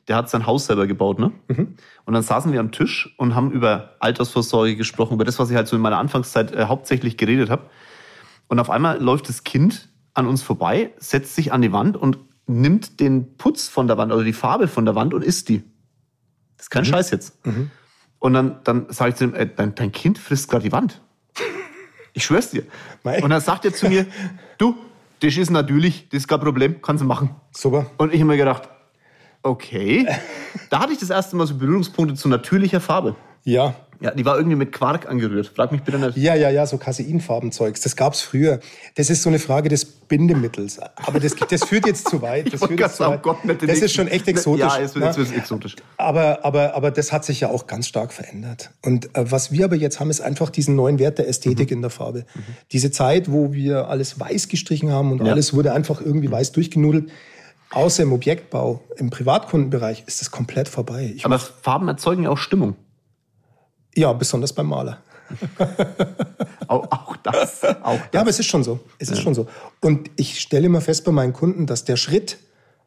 [0.10, 1.32] der hat sein Haus selber gebaut, ne?
[1.48, 5.56] Und dann saßen wir am Tisch und haben über Altersvorsorge gesprochen, über das, was ich
[5.56, 7.64] halt so in meiner Anfangszeit äh, hauptsächlich geredet habe.
[8.48, 12.18] Und auf einmal läuft das Kind an uns vorbei, setzt sich an die Wand und
[12.50, 15.64] nimmt den Putz von der Wand oder die Farbe von der Wand und isst die.
[16.58, 17.38] Das ist kein Scheiß jetzt.
[18.20, 21.02] Und dann, dann sage ich zu ihm, äh, dein, dein Kind frisst gerade die Wand.
[22.14, 22.64] Ich schwör's dir.
[23.04, 23.24] Mei.
[23.24, 24.06] Und dann sagt er zu mir,
[24.58, 24.76] du,
[25.22, 27.36] das ist natürlich, das ist kein Problem, kannst du machen.
[27.52, 27.90] Super.
[27.98, 28.68] Und ich habe mir gedacht,
[29.44, 30.08] okay.
[30.72, 33.16] Da hatte ich das erste Mal so Berührungspunkte zu natürlicher Farbe.
[33.44, 35.52] Ja, Ja, die war irgendwie mit Quark angerührt.
[35.54, 36.16] Frag mich bitte nicht.
[36.16, 37.82] Ja, ja, ja, so Caseinfarbenzeugs.
[37.82, 38.62] Das gab's früher.
[38.96, 40.80] Das ist so eine Frage des Bindemittels.
[40.80, 42.50] Aber das, das führt jetzt zu weit.
[42.60, 43.22] Das, führt jetzt zu weit.
[43.22, 44.62] Gott, das ist schon echt exotisch.
[44.66, 45.24] Ja, jetzt wird ne?
[45.24, 45.76] jetzt exotisch.
[45.98, 48.72] Aber, aber, aber das hat sich ja auch ganz stark verändert.
[48.82, 51.82] Und äh, was wir aber jetzt haben, ist einfach diesen neuen Wert der Ästhetik in
[51.82, 52.26] der Farbe.
[52.72, 55.34] Diese Zeit, wo wir alles weiß gestrichen haben und Ja.
[55.34, 57.12] alles wurde einfach irgendwie weiß durchgenudelt,
[57.72, 61.14] Außer im Objektbau, im Privatkundenbereich ist das komplett vorbei.
[61.16, 62.76] Ich Aber Farben erzeugen ja auch Stimmung.
[63.96, 65.00] Ja, besonders beim Maler.
[66.68, 67.64] Auch, auch das.
[67.64, 68.10] Auch das.
[68.14, 68.80] Ja, aber es ist schon so.
[69.00, 69.48] Es ist schon so.
[69.82, 72.38] Und ich stelle immer fest bei meinen Kunden, dass der Schritt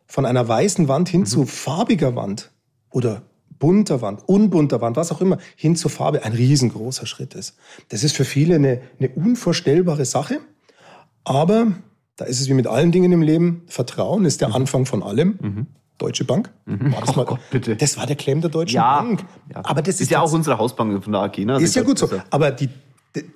[0.06, 2.52] von einer weißen Wand hin zu farbiger Wand
[2.90, 3.22] oder
[3.58, 7.56] bunter Wand, unbunter Wand, was auch immer, hin zur Farbe ein riesengroßer Schritt ist.
[7.88, 10.38] Das ist für viele eine, eine unvorstellbare Sache.
[11.24, 11.72] Aber
[12.16, 13.62] da ist es wie mit allen Dingen im Leben.
[13.66, 15.38] Vertrauen ist der Anfang von allem.
[16.02, 16.50] Deutsche Bank.
[16.66, 17.76] War das, Oh mal, Gott, bitte.
[17.76, 19.24] das war der Claim der Deutschen ja, Bank.
[19.54, 19.60] ja.
[19.64, 21.38] Aber das ist, ist ja auch unsere Hausbank von der AG.
[21.38, 21.54] Ne?
[21.54, 22.08] Also ist ja ich gut so.
[22.30, 22.68] Aber die,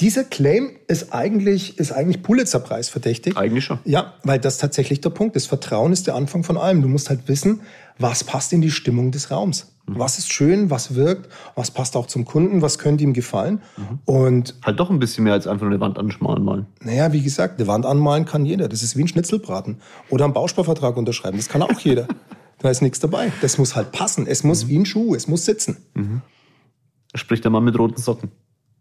[0.01, 3.37] dieser Claim ist eigentlich, ist eigentlich Pulitzer-Preis verdächtig.
[3.37, 3.79] Eigentlich schon.
[3.85, 5.47] Ja, weil das tatsächlich der Punkt ist.
[5.47, 6.83] Vertrauen ist der Anfang von allem.
[6.83, 7.61] Du musst halt wissen,
[7.99, 9.73] was passt in die Stimmung des Raums.
[9.87, 9.99] Mhm.
[9.99, 13.61] Was ist schön, was wirkt, was passt auch zum Kunden, was könnte ihm gefallen.
[13.77, 13.99] Mhm.
[14.07, 16.67] Und Halt doch ein bisschen mehr als einfach nur eine Wand anschmalen malen.
[16.81, 18.69] naja, wie gesagt, eine Wand anmalen kann jeder.
[18.69, 19.77] Das ist wie ein Schnitzelbraten.
[20.09, 21.37] Oder einen Bausparvertrag unterschreiben.
[21.37, 22.09] Das kann auch jeder.
[22.59, 23.33] Da ist nichts dabei.
[23.43, 24.27] Das muss halt passen.
[24.27, 24.49] Es Mhm.
[24.49, 25.15] muss wie ein Schuh.
[25.15, 25.77] Es muss sitzen.
[27.15, 28.31] Spricht der Mann mit roten Socken.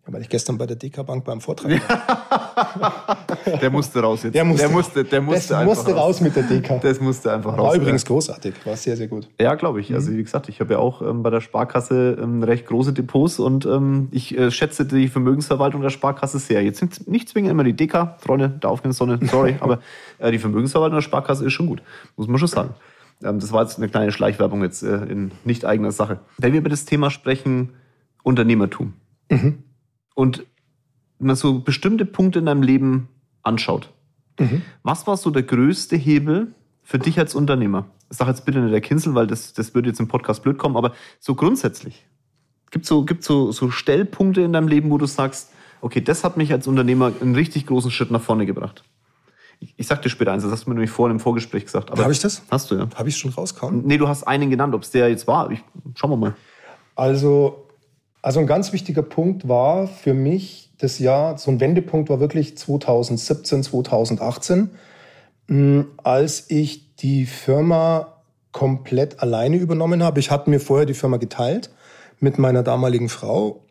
[0.07, 3.17] Ja, Weil ich gestern bei der DK Bank beim Vortrag war.
[3.61, 4.33] Der musste raus jetzt.
[4.33, 6.79] Der musste, der musste, der musste das musste raus mit der DK.
[6.81, 7.67] Das musste einfach raus.
[7.67, 8.53] War übrigens großartig.
[8.65, 9.27] War sehr, sehr gut.
[9.39, 9.89] Ja, glaube ich.
[9.89, 9.95] Mhm.
[9.95, 13.39] Also wie gesagt, ich habe ja auch ähm, bei der Sparkasse ähm, recht große Depots
[13.39, 16.63] und ähm, ich äh, schätze die Vermögensverwaltung der Sparkasse sehr.
[16.63, 19.79] Jetzt sind nicht zwingend immer die DK, Freunde, der aufgehende Sonne, sorry, aber
[20.19, 21.81] äh, die Vermögensverwaltung der Sparkasse ist schon gut,
[22.15, 22.69] muss man schon sagen.
[23.23, 26.19] Ähm, das war jetzt eine kleine Schleichwerbung jetzt äh, in nicht eigener Sache.
[26.37, 27.71] Wenn wir über das Thema sprechen,
[28.23, 28.93] Unternehmertum
[29.31, 29.63] Mhm.
[30.15, 30.45] und
[31.19, 33.07] man so bestimmte Punkte in deinem Leben
[33.43, 33.91] anschaut,
[34.39, 34.61] Mhm.
[34.83, 37.85] was war so der größte Hebel für dich als Unternehmer?
[38.09, 40.75] Sag jetzt bitte nicht der Kinsel, weil das, das würde jetzt im Podcast blöd kommen,
[40.77, 42.05] aber so grundsätzlich.
[42.71, 45.51] Gibt so, gibt so, so Stellpunkte in deinem Leben, wo du sagst,
[45.81, 48.83] okay, das hat mich als Unternehmer einen richtig großen Schritt nach vorne gebracht.
[49.59, 51.91] Ich, ich sag dir später eins, das hast du mir nämlich vorhin im Vorgespräch gesagt.
[51.91, 52.41] Habe ich das?
[52.49, 52.87] Hast du, ja.
[52.95, 53.83] Habe ich schon rausgehauen?
[53.85, 55.51] Nee, du hast einen genannt, ob es der jetzt war.
[55.51, 55.63] Ich,
[55.95, 56.35] schauen wir mal.
[56.95, 57.67] Also,
[58.21, 62.57] also ein ganz wichtiger Punkt war für mich das Jahr, so ein Wendepunkt war wirklich
[62.57, 64.71] 2017, 2018,
[65.47, 68.15] mh, als ich die Firma
[68.51, 70.19] komplett alleine übernommen habe.
[70.19, 71.69] Ich hatte mir vorher die Firma geteilt
[72.19, 73.61] mit meiner damaligen Frau.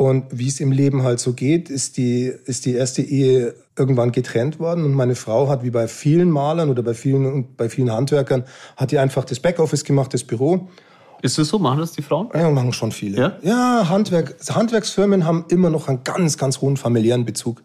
[0.00, 4.12] Und wie es im Leben halt so geht, ist die, ist die erste Ehe irgendwann
[4.12, 4.86] getrennt worden.
[4.86, 8.44] Und meine Frau hat, wie bei vielen Malern oder bei vielen, bei vielen Handwerkern,
[8.78, 10.70] hat die einfach das Backoffice gemacht, das Büro.
[11.20, 11.58] Ist es so?
[11.58, 12.30] Machen das die Frauen?
[12.32, 13.36] Ja, machen schon viele.
[13.42, 13.90] Ja?
[13.90, 17.62] Handwerk, Handwerksfirmen haben immer noch einen ganz, ganz hohen familiären Bezug.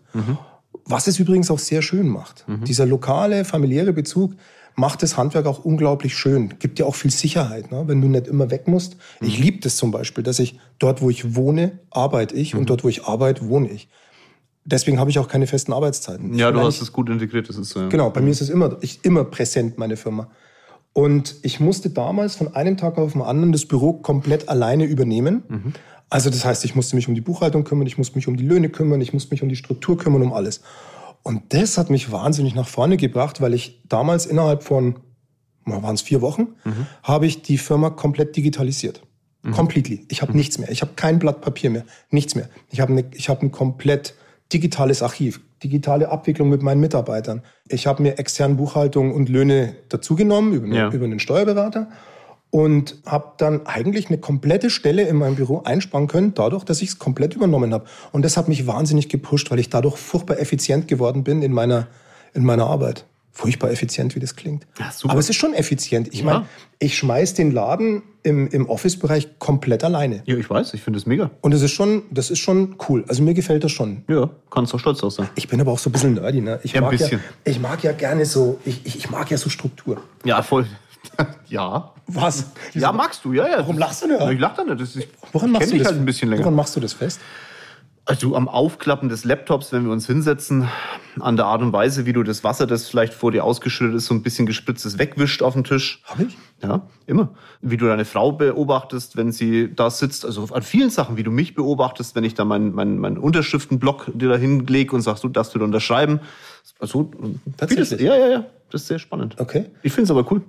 [0.83, 2.43] Was es übrigens auch sehr schön macht.
[2.67, 4.33] Dieser lokale, familiäre Bezug
[4.75, 6.55] macht das Handwerk auch unglaublich schön.
[6.59, 7.83] Gibt ja auch viel Sicherheit, ne?
[7.87, 8.97] wenn du nicht immer weg musst.
[9.21, 12.83] Ich liebe das zum Beispiel, dass ich dort, wo ich wohne, arbeite ich und dort,
[12.83, 13.87] wo ich arbeite, wohne ich.
[14.65, 16.33] Deswegen habe ich auch keine festen Arbeitszeiten.
[16.33, 17.81] Ja, du hast es gut integriert, das ist so.
[17.81, 17.89] Ja.
[17.89, 20.27] Genau, bei mir ist es immer, ich, immer präsent, meine Firma.
[20.91, 25.43] Und ich musste damals von einem Tag auf den anderen das Büro komplett alleine übernehmen.
[26.09, 28.45] Also das heißt, ich musste mich um die Buchhaltung kümmern, ich musste mich um die
[28.45, 30.61] Löhne kümmern, ich musste mich um die Struktur kümmern, um alles.
[31.27, 34.99] Und das hat mich wahnsinnig nach vorne gebracht, weil ich damals innerhalb von,
[35.65, 36.49] waren es vier Wochen,
[37.01, 39.01] habe ich die Firma komplett digitalisiert.
[39.51, 40.05] Completely.
[40.09, 40.71] Ich habe nichts mehr.
[40.71, 41.83] Ich habe kein Blatt Papier mehr.
[42.09, 42.47] Nichts mehr.
[42.71, 44.15] Ich habe ich habe ein komplett
[44.53, 47.41] digitales Archiv, digitale Abwicklung mit meinen Mitarbeitern.
[47.67, 50.89] Ich habe mir externe Buchhaltung und Löhne dazugenommen über, Ja.
[50.91, 51.89] über einen Steuerberater
[52.55, 56.87] und habe dann eigentlich eine komplette Stelle in meinem Büro einsparen können, dadurch, dass ich
[56.87, 57.83] es komplett übernommen habe.
[58.13, 61.87] Und das hat mich wahnsinnig gepusht, weil ich dadurch furchtbar effizient geworden bin in meiner,
[62.33, 63.03] in meiner Arbeit.
[63.33, 64.65] Furchtbar effizient, wie das klingt.
[64.79, 64.89] Ja.
[65.09, 66.07] Aber es ist schon effizient.
[66.13, 66.25] Ich Ja.
[66.25, 66.45] meine,
[66.79, 70.21] ich schmeiß den Laden im, im Office-Bereich komplett alleine.
[70.25, 71.31] Ja, ich weiß, ich finde es mega.
[71.41, 73.03] Und das ist schon, das ist schon cool.
[73.09, 74.05] Also mir gefällt das schon.
[74.07, 75.27] Ja, kannst auch stolz drauf sein.
[75.35, 76.61] Ich bin aber auch so ein bisschen nerdy, ne?
[76.63, 77.19] Ich, Ja, ein mag, ja, bisschen.
[77.43, 79.97] ich mag ja gerne so, ich, ich, ich mag ja so Struktur.
[80.23, 80.65] Ja, voll.
[81.47, 81.91] ja.
[82.07, 82.51] Was?
[82.73, 83.57] Ja, magst du, ja, ja.
[83.59, 84.31] Warum lachst du denn?
[84.31, 84.79] Ich lach da nicht.
[84.79, 85.87] Das ist, Woran machst du das?
[85.87, 86.43] halt ein bisschen länger.
[86.43, 87.19] Woran machst du das fest?
[88.07, 90.67] Also am Aufklappen des Laptops, wenn wir uns hinsetzen,
[91.19, 94.05] an der Art und Weise, wie du das Wasser, das vielleicht vor dir ausgeschüttet ist,
[94.05, 96.03] so ein bisschen gespritztes wegwischt auf dem Tisch.
[96.05, 96.37] Hab ich?
[96.61, 97.29] Ja, immer.
[97.61, 100.23] Wie du deine Frau beobachtest, wenn sie da sitzt.
[100.23, 104.11] Also an vielen Sachen, wie du mich beobachtest, wenn ich da meinen mein, mein Unterschriftenblock
[104.13, 106.19] dir da hinlege und sagst, du darfst du da unterschreiben.
[106.77, 107.09] Also,
[107.57, 107.89] Tatsächlich?
[107.89, 108.45] vieles- Ja, ja, ja.
[108.69, 109.35] Das ist sehr spannend.
[109.39, 109.65] Okay.
[109.81, 110.43] Ich finde es aber cool.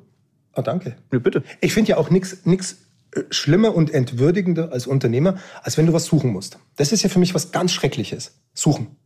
[0.57, 0.97] Ah, danke.
[1.13, 1.43] Ja, bitte.
[1.61, 2.79] Ich finde ja auch nichts nix
[3.15, 6.59] äh, schlimmer und entwürdigender als Unternehmer, als wenn du was suchen musst.
[6.77, 8.33] Das ist ja für mich was ganz Schreckliches.
[8.55, 8.97] Suchen.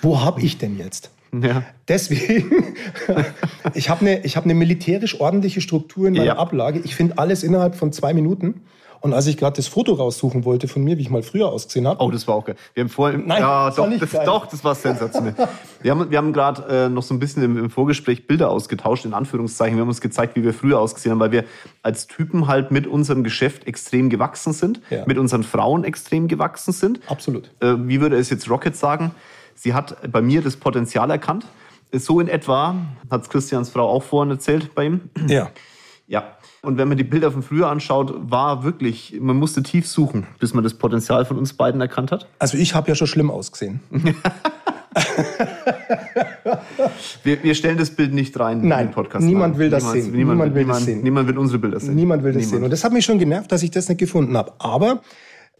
[0.00, 1.10] Wo habe ich denn jetzt?
[1.32, 1.64] Ja.
[1.88, 2.74] Deswegen,
[3.74, 6.36] ich habe eine hab ne militärisch ordentliche Struktur in meiner Ja.
[6.38, 6.80] Ablage.
[6.84, 8.62] Ich finde alles innerhalb von zwei Minuten.
[9.00, 11.86] Und als ich gerade das Foto raussuchen wollte von mir, wie ich mal früher ausgesehen
[11.86, 12.02] habe.
[12.02, 12.56] Oh, das war auch geil.
[12.74, 14.26] Wir haben vorher, Nein, ja, das war doch, nicht das, geil.
[14.26, 15.34] doch, das war sensationell.
[15.82, 19.04] wir haben, wir haben gerade äh, noch so ein bisschen im, im Vorgespräch Bilder ausgetauscht,
[19.04, 19.76] in Anführungszeichen.
[19.76, 21.44] Wir haben uns gezeigt, wie wir früher ausgesehen haben, weil wir
[21.82, 25.04] als Typen halt mit unserem Geschäft extrem gewachsen sind, Ja.
[25.06, 27.00] mit unseren Frauen extrem gewachsen sind.
[27.08, 27.50] Absolut.
[27.60, 29.12] Äh, wie würde es jetzt Rocket sagen?
[29.54, 31.46] Sie hat bei mir das Potenzial erkannt.
[31.92, 32.74] So in etwa
[33.10, 35.00] hat es Christians Frau auch vorhin erzählt bei ihm.
[35.28, 35.50] Ja.
[36.06, 36.36] Ja.
[36.68, 40.52] Und wenn man die Bilder von früher anschaut, war wirklich, man musste tief suchen, bis
[40.52, 42.28] man das Potenzial von uns beiden erkannt hat.
[42.38, 43.80] Also ich habe ja schon schlimm ausgesehen.
[47.22, 49.24] Wir, wir stellen das Bild nicht rein Nein, in den Podcast.
[49.24, 49.58] niemand rein.
[49.60, 50.12] will das Niemand- sehen.
[50.12, 51.02] Niemand, Niemand will das niemand, sehen.
[51.02, 51.94] Niemand will unsere Bilder sehen.
[51.94, 52.64] Niemand will das sehen.
[52.64, 54.52] Und das hat mich schon genervt, dass ich das nicht gefunden habe.
[54.58, 55.00] Aber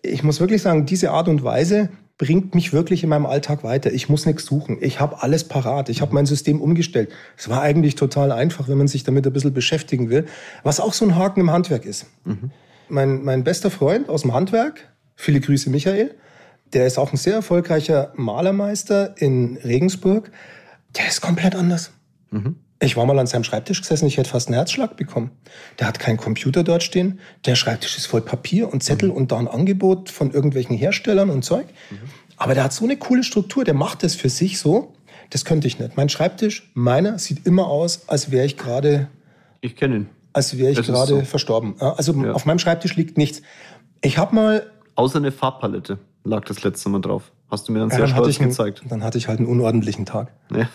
[0.03, 3.93] ich muss wirklich sagen, diese Art und Weise bringt mich wirklich in meinem Alltag weiter.
[3.93, 4.79] Ich muss nichts suchen.
[4.81, 5.89] Ich habe alles parat.
[5.89, 7.11] Ich habe mein System umgestellt.
[7.37, 10.27] Es war eigentlich total einfach, wenn man sich damit ein bisschen beschäftigen will.
[10.65, 12.07] Was auch so ein Haken im Handwerk ist.
[12.89, 16.15] Mein, mein bester Freund aus dem Handwerk, viele Grüße Michael,
[16.73, 20.31] der ist auch ein sehr erfolgreicher Malermeister in Regensburg.
[20.97, 21.93] Der ist komplett anders.
[22.81, 25.33] Ich war mal an seinem Schreibtisch gesessen, ich hätte fast einen Herzschlag bekommen.
[25.81, 27.19] Der hat keinen Computer dort stehen.
[27.45, 31.45] Der Schreibtisch ist voll Papier und Zettel und da ein Angebot von irgendwelchen Herstellern und
[31.45, 31.67] Zeug.
[32.37, 34.93] Aber der hat so eine coole Struktur, der macht das für sich so.
[35.31, 35.97] Das könnte ich nicht.
[35.97, 39.09] Mein Schreibtisch, meiner, sieht immer aus, als wäre ich gerade
[39.61, 40.09] Ich kenne ihn.
[40.33, 41.21] als wäre ich gerade so.
[41.23, 41.75] verstorben.
[41.81, 42.33] Also Ja.
[42.33, 43.43] auf meinem Schreibtisch liegt nichts.
[44.03, 47.31] Ich habe mal Außer eine Farbpalette lag das letzte Mal drauf.
[47.51, 48.83] Hast du mir dann ja, sehr dann hatte, stolz ich einen, gezeigt.
[48.91, 50.33] dann hatte ich halt einen unordentlichen Tag.
[50.55, 50.69] Ja.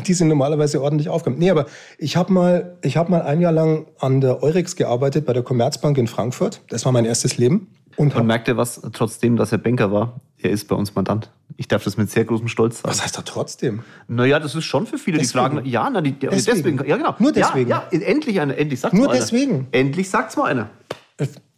[0.06, 1.38] die sind normalerweise ordentlich aufgeräumt.
[1.38, 1.66] Nee, aber
[1.98, 5.42] ich habe mal, ich habe mal ein Jahr lang an der Eurex gearbeitet bei der
[5.44, 6.60] Commerzbank in Frankfurt.
[6.68, 7.68] Das war mein erstes Leben.
[7.96, 10.94] Und Und hab, merkt ihr was, trotzdem, dass er Banker war, er ist bei uns
[10.94, 11.30] Mandant.
[11.58, 12.88] Ich darf das mit sehr großem Stolz sagen.
[12.88, 13.82] was heißt da trotzdem?
[14.08, 15.44] Naja, das ist schon für viele, die Deswegen.
[15.56, 16.56] fragen, ja, na, die, die- Deswegen.
[16.56, 16.88] deswegen.
[16.88, 17.14] Ja, genau.
[17.18, 17.68] Nur deswegen.
[17.70, 19.20] Ja, ja endlich einer, endlich sagt's Nur mal einer.
[19.20, 19.68] deswegen.
[19.72, 20.70] Endlich sagt's mal einer.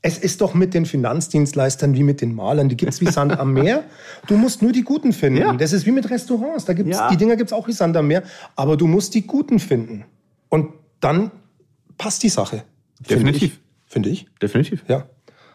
[0.07, 2.69] Es ist doch mit den Finanzdienstleistern wie mit den Malern.
[2.69, 3.85] Die gibt's wie Sand am Meer.
[4.27, 5.41] Du musst nur die Guten finden.
[5.41, 5.55] Ja.
[5.55, 6.67] Das ist wie mit Restaurants.
[6.67, 7.09] Da gibt's, Ja.
[7.09, 8.23] Die Dinger gibt's auch wie Sand am Meer.
[8.55, 10.05] Aber du musst die Guten finden.
[10.51, 11.31] Und dann
[11.97, 12.65] passt die Sache.
[13.03, 13.55] Finde Definitiv.
[13.55, 13.61] ich.
[13.91, 14.27] Finde ich.
[14.43, 14.85] Definitiv.
[14.89, 15.07] Ja.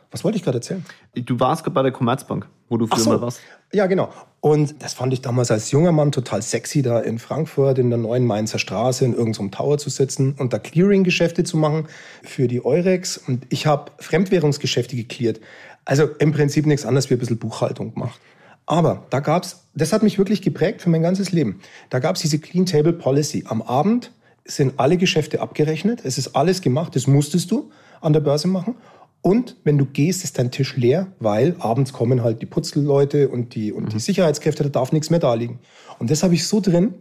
[0.10, 0.84] Was wollte ich gerade erzählen?
[1.14, 3.42] Du warst gerade bei der Commerzbank, wo du früher mal warst.
[3.72, 4.10] Ja, genau.
[4.42, 8.00] Und das fand ich damals als junger Mann total sexy, da in Frankfurt in der
[8.00, 11.88] neuen Mainzer Straße in irgendeinem Tower zu sitzen und da Clearing-Geschäfte zu machen
[12.24, 13.18] für die Eurex.
[13.18, 15.40] Und ich habe Fremdwährungsgeschäfte geklärt.
[15.86, 18.20] Also im Prinzip nichts anderes wie ein bisschen Buchhaltung gemacht.
[18.66, 21.60] Aber da gab's, das hat mich wirklich geprägt für mein ganzes Leben.
[21.90, 23.44] Da gab's diese Clean Table Policy.
[23.48, 24.12] Am Abend
[24.46, 26.02] sind alle Geschäfte abgerechnet.
[26.06, 26.96] Es ist alles gemacht.
[26.96, 28.76] Das musstest du an der Börse machen.
[29.22, 33.54] Und wenn du gehst, ist dein Tisch leer, weil abends kommen halt die Putzelleute und
[33.54, 35.60] die, und die Sicherheitskräfte, da darf nichts mehr da liegen.
[36.00, 36.94] Und das habe ich so drin,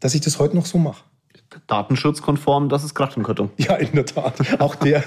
[0.00, 1.02] dass ich das heute noch so mache.
[1.66, 3.50] Datenschutzkonform, das ist Kracht im Karton.
[3.56, 4.34] Ja, in der Tat.
[4.60, 5.02] Auch der,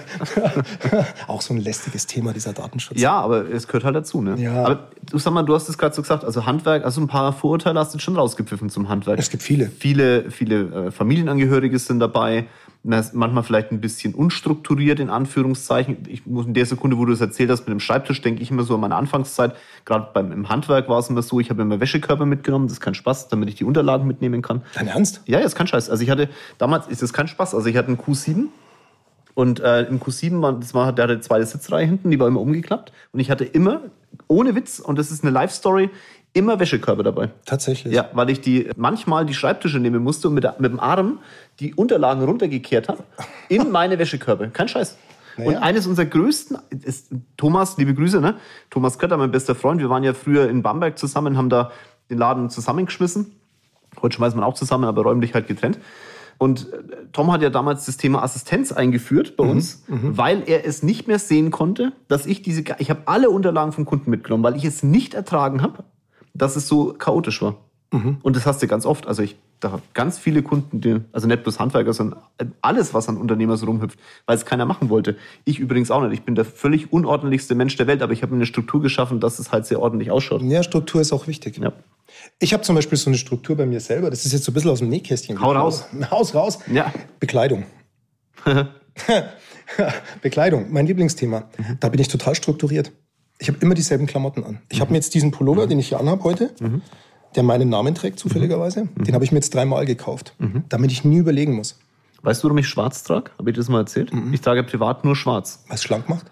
[1.28, 3.00] auch so ein lästiges Thema, dieser Datenschutz.
[3.00, 4.36] Ja, aber es gehört halt dazu, ne?
[4.38, 4.64] Ja.
[4.64, 7.34] Aber du sag mal, du hast es gerade so gesagt, also Handwerk, also ein paar
[7.34, 9.20] Vorurteile hast du schon rausgepfiffen zum Handwerk.
[9.20, 9.68] Es gibt viele.
[9.68, 12.46] Viele, viele äh, Familienangehörige sind dabei.
[12.88, 15.98] Manchmal vielleicht ein bisschen unstrukturiert, in Anführungszeichen.
[16.08, 18.52] Ich muss in der Sekunde, wo du es erzählt hast mit dem Schreibtisch, denke ich
[18.52, 19.56] immer so an meine Anfangszeit.
[19.86, 22.82] Gerade beim im Handwerk war es immer so, ich habe immer Wäschekörper mitgenommen, das ist
[22.82, 24.62] kein Spaß, damit ich die Unterlagen mitnehmen kann.
[24.76, 25.22] Dein Ernst?
[25.26, 25.90] Ja, ja, ist kein Scheiß.
[25.90, 27.56] Also ich hatte, damals ist das kein Spaß.
[27.56, 28.50] Also ich hatte einen Q7
[29.34, 32.28] und äh, im Q7 war, das war, der hatte eine zweite Sitzreihe hinten, die war
[32.28, 32.94] immer umgeklappt.
[33.12, 33.82] Und ich hatte immer,
[34.28, 35.90] ohne Witz, und das ist eine Live-Story,
[36.36, 37.30] immer Wäschekörbe dabei.
[37.46, 37.94] Tatsächlich.
[37.94, 41.20] Ja, weil ich die manchmal die Schreibtische nehmen musste und mit, mit dem Arm
[41.60, 43.04] die Unterlagen runtergekehrt habe
[43.48, 44.50] in meine Wäschekörbe.
[44.50, 44.98] Kein Scheiß.
[45.38, 45.50] Naja.
[45.50, 48.36] Und eines unserer größten, ist, Thomas, liebe Grüße, ne?
[48.70, 49.82] Thomas Kötter, mein bester Freund.
[49.82, 51.72] Wir waren ja früher in Bamberg zusammen, haben da
[52.10, 53.32] den Laden zusammengeschmissen.
[54.02, 55.80] Heute schmeißt man auch zusammen, aber räumlich halt getrennt.
[56.38, 56.78] Und äh,
[57.14, 61.20] Tom hat ja damals das Thema Assistenz eingeführt bei uns, weil er es nicht mehr
[61.20, 64.84] sehen konnte, dass ich diese, ich habe alle Unterlagen vom Kunden mitgenommen, weil ich es
[64.84, 65.86] nicht ertragen habe,
[66.36, 67.56] dass es so chaotisch war.
[68.24, 69.08] Und das hast du ganz oft.
[69.08, 72.20] Also ich, da hab ganz viele Kunden, die, also nicht bloß Handwerker, sondern
[72.62, 75.16] alles, was an Unternehmer so rumhüpft, weil es keiner machen wollte.
[75.46, 76.14] Ich übrigens auch nicht.
[76.14, 79.20] Ich bin der völlig unordentlichste Mensch der Welt, aber ich habe mir eine Struktur geschaffen,
[79.20, 80.42] dass es halt sehr ordentlich ausschaut.
[80.42, 81.58] Ja, Struktur ist auch wichtig.
[81.58, 81.72] Ja.
[82.40, 84.10] Ich habe zum Beispiel so eine Struktur bei mir selber.
[84.10, 85.40] Das ist jetzt so ein bisschen aus dem Nähkästchen.
[85.40, 85.86] Hau raus.
[86.12, 86.60] Haus raus.
[86.72, 86.92] Ja.
[87.20, 87.64] Bekleidung.
[90.22, 91.50] Bekleidung, mein Lieblingsthema.
[91.80, 92.92] Da bin ich total strukturiert.
[93.40, 94.60] Ich habe immer dieselben Klamotten an.
[94.70, 96.52] Ich habe mir jetzt diesen Pullover, den ich hier anhabe heute,
[97.36, 100.34] der meinen Namen trägt zufälligerweise, den habe ich mir jetzt dreimal gekauft,
[100.70, 101.78] damit ich nie überlegen muss.
[102.22, 103.32] Weißt du, warum ich schwarz trage?
[103.38, 104.12] Habe ich das mal erzählt?
[104.32, 105.64] Ich trage privat nur schwarz.
[105.68, 106.26] Was schlank macht?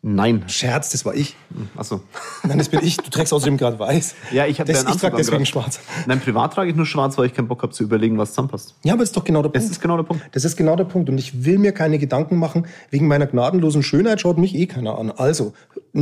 [0.00, 0.44] Nein.
[0.46, 1.34] Scherz, das war ich.
[1.76, 2.02] Achso.
[2.44, 2.98] Nein, das bin ich.
[2.98, 4.14] Du trägst außerdem gerade weiß.
[4.30, 5.48] Ja, ich habe Das- ich trage deswegen angehabt.
[5.48, 5.80] schwarz.
[6.06, 8.76] Nein, privat trage ich nur schwarz, weil ich keinen Bock habe zu überlegen, was zusammenpasst.
[8.84, 9.72] Ja, aber das ist doch genau der Das Punkt.
[9.72, 10.22] ist genau der Punkt.
[10.32, 11.08] Das ist genau der Punkt.
[11.10, 14.98] Und ich will mir keine Gedanken machen, wegen meiner gnadenlosen Schönheit schaut mich eh keiner
[14.98, 15.10] an.
[15.10, 15.52] Also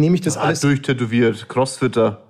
[0.00, 0.60] nehme ich das Alles alles.
[0.60, 2.22] durchtätowiert, Crossfitter.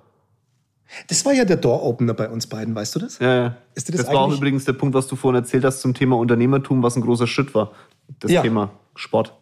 [1.07, 3.19] Das war ja der Door-Opener bei uns beiden, weißt du das?
[3.19, 3.57] Ja, ja.
[3.75, 6.17] Ist das das war auch übrigens der Punkt, was du vorhin erzählt hast zum Thema
[6.17, 7.71] Unternehmertum, was ein großer Schritt war.
[8.19, 8.41] Das Ja.
[8.41, 9.33] Thema Sport.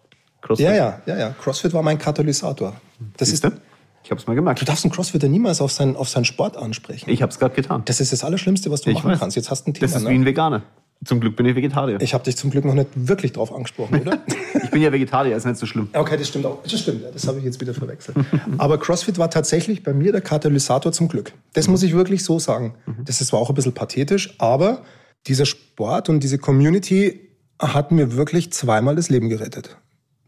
[0.41, 0.65] Crossfit.
[0.65, 1.29] Ja, ja, ja, ja.
[1.41, 2.75] CrossFit war mein Katalysator.
[3.17, 3.61] Das ist, Siehste?
[4.03, 4.67] Ich habe es mal du gemerkt.
[4.67, 7.09] darfst einen Crossfitter niemals auf seinen, auf seinen Sport ansprechen.
[7.09, 7.83] Ich habe es gerade getan.
[7.85, 9.19] Das ist das Allerschlimmste, was du Ich machen weiß.
[9.19, 9.35] kannst.
[9.35, 9.87] Jetzt hast du ein Thema.
[9.87, 10.09] Das ist ne?
[10.11, 10.61] wie ein Veganer.
[11.03, 11.99] Zum Glück bin ich Vegetarier.
[12.01, 14.19] Ich habe dich zum Glück noch nicht wirklich drauf angesprochen, oder?
[14.63, 15.89] Ich bin ja Vegetarier, ist nicht so schlimm.
[15.93, 16.63] okay, das stimmt auch.
[16.63, 18.17] Das stimmt, das habe ich jetzt wieder verwechselt.
[18.57, 21.33] Aber CrossFit war tatsächlich bei mir der Katalysator zum Glück.
[21.53, 22.73] Das muss ich wirklich so sagen.
[23.05, 24.81] Das ist zwar auch ein bisschen pathetisch, aber
[25.27, 27.29] dieser Sport und diese Community
[27.59, 29.77] hat mir wirklich zweimal das Leben gerettet.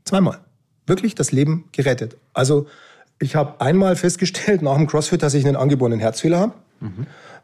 [0.06, 0.40] Zweimal.
[0.86, 2.16] Wirklich das Leben gerettet.
[2.34, 2.68] Also
[3.20, 6.54] ich habe einmal festgestellt nach dem CrossFit, dass ich einen angeborenen Herzfehler habe,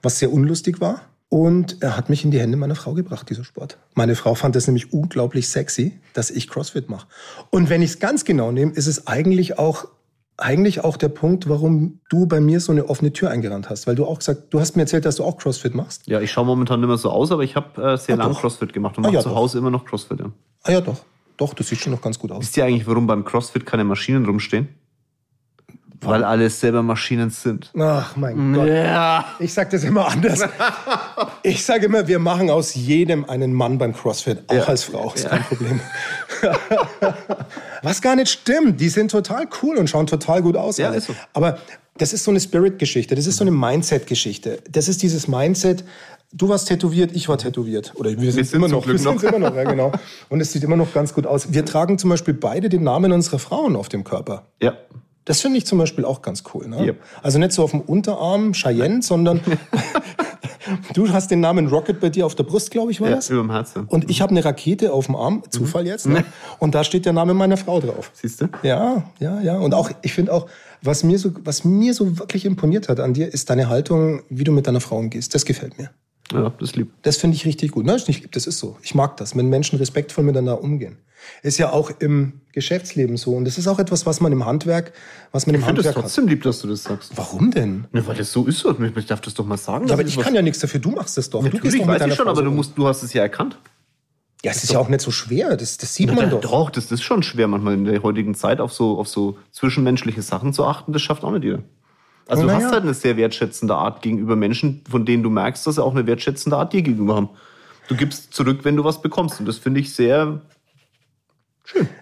[0.02, 1.02] was sehr unlustig war.
[1.34, 3.80] Und er hat mich in die Hände meiner Frau gebracht, dieser Sport.
[3.96, 7.08] Meine Frau fand das nämlich unglaublich sexy, dass ich CrossFit mache.
[7.50, 9.86] Und wenn ich es ganz genau nehme, ist es eigentlich auch,
[10.38, 13.88] eigentlich auch der Punkt, warum du bei mir so eine offene Tür eingerannt hast.
[13.88, 16.06] Weil du auch gesagt, du hast mir erzählt, dass du auch CrossFit machst.
[16.06, 18.36] Ja, ich schaue momentan nicht mehr so aus, aber ich habe äh, sehr Ah, lange.
[18.36, 19.36] Crossfit gemacht und Ah, mache ja, zu doch.
[19.36, 20.20] Hause immer noch Crossfit.
[20.20, 20.32] Ja.
[20.62, 21.02] Ah ja, doch.
[21.38, 22.42] Doch, das sieht schon noch ganz gut aus.
[22.44, 24.68] Wisst ihr eigentlich, warum beim Crossfit keine Maschinen rumstehen?
[26.10, 27.72] Weil alles selber Maschinen sind.
[27.80, 28.68] Ach mein Gott.
[28.68, 29.26] Ja.
[29.40, 30.42] Ich sag das immer anders.
[31.46, 34.64] Ich sage immer, wir machen aus jedem einen Mann beim CrossFit, auch Ja.
[34.64, 35.82] als Frau, ist kein Problem.
[37.82, 40.78] Was gar nicht stimmt, die sind total cool und schauen total gut aus.
[40.78, 40.98] Ja, alle.
[40.98, 41.16] ist so.
[41.34, 41.58] Aber
[41.98, 44.60] das ist so eine Spirit-Geschichte, das ist so eine Mindset-Geschichte.
[44.70, 45.84] Das ist dieses Mindset,
[46.32, 47.92] du warst tätowiert, ich war tätowiert.
[47.96, 49.24] Oder wir sind, sind immer noch, Glück wir sind noch.
[49.24, 49.92] immer noch, ja genau.
[50.30, 51.52] Und es sieht immer noch ganz gut aus.
[51.54, 54.46] Wir tragen zum Beispiel beide den Namen unserer Frauen auf dem Körper.
[54.62, 54.74] Ja.
[55.26, 56.68] Das finde ich zum Beispiel auch ganz cool.
[56.68, 56.86] Ne?
[56.86, 57.02] Yep.
[57.22, 59.40] Also nicht so auf dem Unterarm Cheyenne, sondern
[60.94, 63.30] du hast den Namen Rocket bei dir auf der Brust, glaube ich, war ja das.
[63.30, 63.74] über dem Herz.
[63.76, 63.86] ja.
[63.88, 66.08] Und ich habe eine Rakete auf dem Arm, Zufall jetzt.
[66.08, 66.26] Ne?
[66.60, 68.12] Und da steht der Name meiner Frau drauf.
[68.14, 68.50] Siehst du?
[68.64, 69.58] Ja, ja, ja.
[69.58, 70.48] Und auch, ich finde auch,
[70.82, 74.44] was mir so, was mir so wirklich imponiert hat an dir, ist deine Haltung, wie
[74.44, 75.34] du mit deiner Frau umgehst.
[75.34, 75.90] Das gefällt mir.
[76.32, 76.92] Ja, das ist lieb.
[77.02, 77.86] Das finde ich richtig gut.
[77.86, 78.78] Nein, ist nicht lieb, das ist so.
[78.82, 80.98] Ich mag das, wenn Menschen respektvoll miteinander umgehen.
[81.42, 83.32] Ist ja auch im Geschäftsleben so.
[83.32, 84.94] Und das ist auch etwas, was man im Handwerk,
[85.32, 86.04] was man im Ich finde es Handwerk hat.
[86.12, 87.12] trotzdem lieb, dass du das sagst.
[87.16, 87.86] Warum denn?
[87.94, 88.60] Ja, weil das so ist.
[88.60, 88.76] so.
[88.80, 89.88] Ich darf das doch mal sagen.
[89.88, 90.80] Ja, aber ich kann ja nichts dafür.
[90.80, 91.40] Du machst das doch.
[91.40, 93.14] du Natürlich, mit weiß deiner ich schon, Frau aber so du, musst, du hast es
[93.14, 93.58] ja erkannt.
[94.44, 95.56] Ja, es ist ja auch nicht so schwer.
[95.56, 96.42] Das, das sieht man Ja, doch.
[96.42, 100.22] Doch, das ist schon schwer, manchmal in der heutigen Zeit auf so, auf so zwischenmenschliche
[100.22, 100.92] Sachen zu achten.
[100.92, 101.64] Das schafft auch nicht jeder.
[102.28, 102.72] Also du Na hast ja.
[102.72, 106.08] halt eine sehr wertschätzende Art gegenüber Menschen, von denen du merkst, dass sie auch eine
[106.08, 107.30] wertschätzende Art dir gegenüber haben.
[107.90, 109.40] Du gibst zurück, wenn du was bekommst.
[109.40, 110.42] Und das finde ich sehr.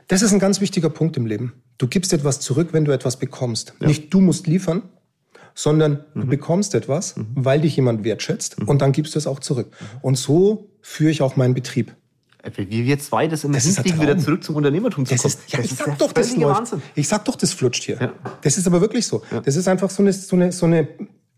[0.07, 1.53] Das ist ein ganz wichtiger Punkt im Leben.
[1.77, 3.73] Du gibst etwas zurück, wenn du etwas bekommst.
[3.79, 4.83] Nicht du musst liefern,
[5.55, 6.21] sondern Mhm.
[6.21, 9.71] du bekommst etwas, weil dich jemand wertschätzt und dann gibst du es auch zurück.
[10.01, 11.95] Und so führe ich auch meinen Betrieb.
[12.55, 15.33] Wie wir zwei das immer Das hinkriegen, wieder zurück zum Unternehmertum zu Das kommen.
[15.33, 16.57] ist, ja, ich ist sag doch, das läuft.
[16.57, 16.81] Wahnsinn.
[16.95, 17.97] Ich sag doch, das flutscht hier.
[17.99, 18.13] Ja.
[18.41, 19.21] Das ist aber wirklich so.
[19.43, 20.87] Das ist einfach so eine, so eine, so eine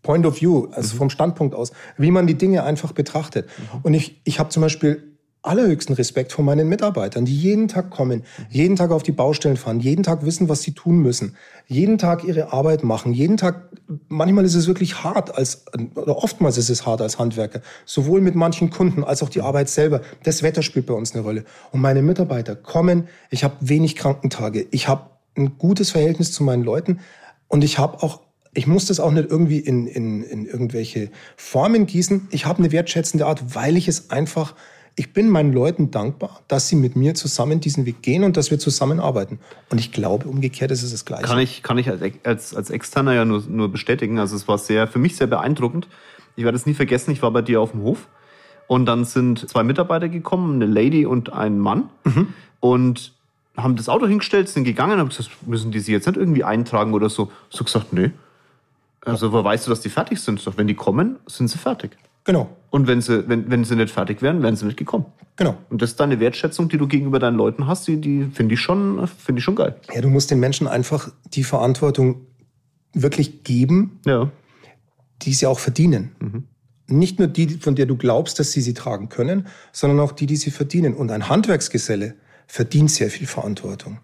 [0.02, 3.48] Point of View, also vom Standpunkt aus, wie man die Dinge einfach betrachtet.
[3.82, 5.13] Und ich, ich habe zum Beispiel
[5.44, 9.78] allerhöchsten Respekt vor meinen Mitarbeitern, die jeden Tag kommen, jeden Tag auf die Baustellen fahren,
[9.78, 13.68] jeden Tag wissen, was sie tun müssen, jeden Tag ihre Arbeit machen, jeden Tag,
[14.08, 18.34] manchmal ist es wirklich hart als, oder oftmals ist es hart als Handwerker, sowohl mit
[18.34, 20.00] manchen Kunden als auch die Arbeit selber.
[20.22, 21.44] Das Wetter spielt bei uns eine Rolle.
[21.72, 26.64] Und meine Mitarbeiter kommen, ich habe wenig Krankentage, ich habe ein gutes Verhältnis zu meinen
[26.64, 27.00] Leuten
[27.48, 28.20] und ich habe auch
[28.56, 32.28] ich muss das auch nicht irgendwie in, in, in irgendwelche Formen gießen.
[32.30, 34.54] Ich habe eine wertschätzende Art, weil ich es einfach,
[34.96, 38.50] ich bin meinen Leuten dankbar, dass sie mit mir zusammen diesen Weg gehen und dass
[38.50, 39.40] wir zusammenarbeiten.
[39.70, 41.24] Und ich glaube, umgekehrt ist es das Gleiche.
[41.24, 44.18] Kann ich, kann ich als, als, als Externer ja nur, nur bestätigen.
[44.18, 45.88] Also es war sehr, für mich sehr beeindruckend.
[46.36, 48.08] Ich werde es nie vergessen, ich war bei dir auf dem Hof
[48.66, 51.90] und dann sind zwei Mitarbeiter gekommen, eine Lady und ein Mann
[52.60, 53.12] und
[53.56, 56.42] haben das Auto hingestellt, sind gegangen und haben gesagt, müssen die sie jetzt nicht irgendwie
[56.44, 57.30] eintragen oder so?
[57.50, 58.10] So gesagt, nee.
[59.04, 60.40] Also woher weißt du, dass die fertig sind?
[60.40, 61.96] Sag, wenn die kommen, sind sie fertig.
[62.24, 65.04] Genau, Und wenn sie, wenn, wenn sie nicht fertig wären, wären sie nicht gekommen.
[65.36, 65.56] genau.
[65.68, 68.60] Und das ist deine Wertschätzung, die du gegenüber deinen Leuten hast, die, die finde ich
[68.60, 69.76] schon, finde ich schon geil.
[69.94, 72.26] Ja, du musst den Menschen einfach die Verantwortung
[72.94, 74.30] wirklich geben, Ja.
[75.22, 76.46] die sie auch verdienen.
[76.86, 80.26] Nicht nur die, von der du glaubst, dass sie sie tragen können, sondern auch die,
[80.26, 80.94] die sie verdienen.
[80.94, 82.14] Und ein Handwerksgeselle
[82.46, 83.98] verdient sehr viel Verantwortung.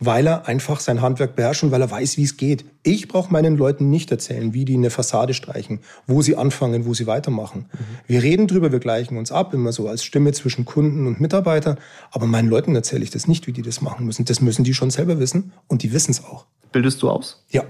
[0.00, 2.64] Weil er einfach sein Handwerk beherrscht und weil er weiß, wie es geht.
[2.84, 6.94] Ich brauche meinen Leuten nicht erzählen, wie die eine Fassade streichen, wo sie anfangen, wo
[6.94, 7.66] sie weitermachen.
[7.72, 7.76] Mhm.
[8.06, 11.78] Wir reden drüber, wir gleichen uns ab, immer so als Stimme zwischen Kunden und Mitarbeitern.
[12.12, 14.24] Aber meinen Leuten erzähle ich das nicht, wie die das machen müssen.
[14.24, 16.46] Das müssen die schon selber wissen und die wissen es auch.
[16.70, 17.44] Bildest du aus?
[17.50, 17.64] Ja.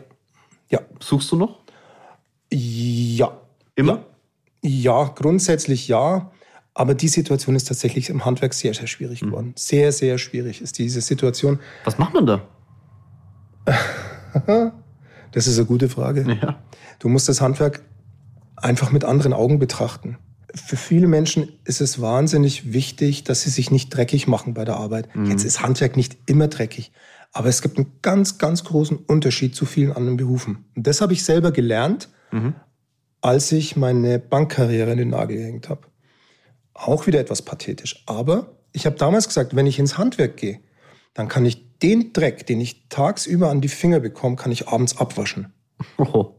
[0.69, 0.81] Ja.
[1.01, 1.61] Suchst du noch?
[2.53, 3.39] Ja.
[3.75, 4.05] Immer?
[4.61, 6.31] Ja grundsätzlich ja.
[6.79, 9.27] Aber die Situation ist tatsächlich im Handwerk sehr, sehr schwierig mhm.
[9.27, 9.47] geworden.
[9.49, 9.55] Mhm.
[9.57, 11.59] Sehr, sehr schwierig ist diese Situation.
[11.83, 12.49] Was macht man da?
[15.33, 16.39] das ist eine gute Frage.
[16.41, 16.63] Ja.
[17.01, 17.83] Du musst das Handwerk
[18.55, 20.19] einfach mit anderen Augen betrachten.
[20.55, 24.77] Für viele Menschen ist es wahnsinnig wichtig, dass sie sich nicht dreckig machen bei der
[24.77, 25.17] Arbeit.
[25.17, 25.33] Mhm.
[25.33, 26.93] Jetzt ist Handwerk nicht immer dreckig.
[27.33, 30.67] Aber es gibt einen ganz, ganz großen Unterschied zu vielen anderen Berufen.
[30.77, 32.55] Und das habe ich selber gelernt, mhm.
[33.21, 35.81] als ich meine Bankkarriere in den Nagel gehängt habe.
[36.79, 38.03] Auch wieder etwas pathetisch.
[38.07, 40.61] Aber ich habe damals gesagt, wenn ich ins Handwerk gehe,
[41.15, 44.99] dann kann ich den Dreck, den ich tagsüber an die Finger bekomme, kann ich abends
[44.99, 45.53] abwaschen.
[45.99, 46.35] Oh.